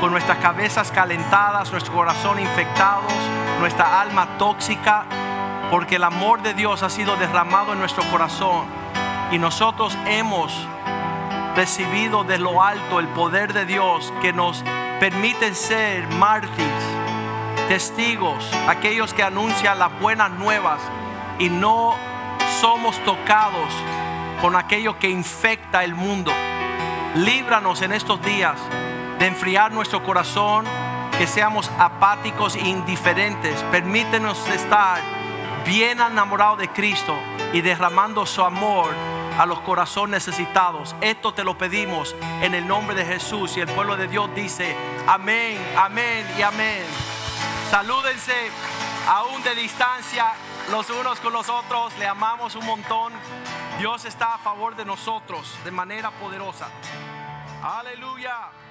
con 0.00 0.12
nuestras 0.12 0.38
cabezas 0.38 0.92
calentadas, 0.92 1.72
nuestro 1.72 1.92
corazón 1.92 2.38
infectados, 2.38 3.12
nuestra 3.58 4.00
alma 4.00 4.38
tóxica, 4.38 5.04
porque 5.68 5.96
el 5.96 6.04
amor 6.04 6.42
de 6.42 6.54
Dios 6.54 6.84
ha 6.84 6.90
sido 6.90 7.16
derramado 7.16 7.72
en 7.72 7.80
nuestro 7.80 8.04
corazón 8.04 8.66
y 9.32 9.38
nosotros 9.40 9.98
hemos 10.06 10.52
recibido 11.56 12.22
de 12.22 12.38
lo 12.38 12.62
alto 12.62 13.00
el 13.00 13.08
poder 13.08 13.52
de 13.52 13.66
Dios 13.66 14.12
que 14.22 14.32
nos 14.32 14.62
permite 15.00 15.54
ser 15.54 16.06
mártires 16.08 16.84
testigos, 17.68 18.48
aquellos 18.68 19.12
que 19.12 19.22
anuncian 19.22 19.78
las 19.78 19.98
buenas 20.00 20.30
nuevas 20.30 20.80
y 21.38 21.48
no 21.48 21.94
somos 22.60 22.98
tocados 23.04 23.68
con 24.40 24.56
aquello 24.56 24.98
que 24.98 25.10
infecta 25.10 25.84
el 25.84 25.94
mundo. 25.94 26.32
Líbranos 27.16 27.82
en 27.82 27.92
estos 27.92 28.22
días 28.22 28.56
de 29.18 29.26
enfriar 29.26 29.72
nuestro 29.72 30.02
corazón, 30.02 30.64
que 31.18 31.26
seamos 31.26 31.70
apáticos 31.78 32.56
e 32.56 32.60
indiferentes. 32.60 33.62
Permítenos 33.70 34.46
estar 34.48 35.00
bien 35.66 36.00
enamorados 36.00 36.58
de 36.58 36.68
Cristo 36.68 37.16
y 37.52 37.62
derramando 37.62 38.26
su 38.26 38.42
amor 38.42 38.90
a 39.38 39.46
los 39.46 39.60
corazones 39.60 40.26
necesitados. 40.26 40.94
Esto 41.00 41.34
te 41.34 41.44
lo 41.44 41.58
pedimos 41.58 42.14
en 42.42 42.54
el 42.54 42.66
nombre 42.66 42.94
de 42.94 43.04
Jesús 43.04 43.56
y 43.56 43.60
el 43.60 43.68
pueblo 43.68 43.96
de 43.96 44.08
Dios 44.08 44.30
dice 44.34 44.76
amén, 45.06 45.58
amén 45.76 46.26
y 46.38 46.42
amén. 46.42 46.84
Salúdense 47.70 48.50
aún 49.08 49.42
de 49.42 49.54
distancia 49.54 50.32
los 50.70 50.90
unos 50.90 51.20
con 51.20 51.32
los 51.32 51.48
otros, 51.48 51.96
le 51.98 52.06
amamos 52.06 52.56
un 52.56 52.66
montón. 52.66 53.12
Dios 53.78 54.04
está 54.04 54.34
a 54.34 54.38
favor 54.38 54.74
de 54.74 54.84
nosotros 54.84 55.56
de 55.64 55.70
manera 55.70 56.10
poderosa. 56.10 56.68
Aleluya. 57.62 58.65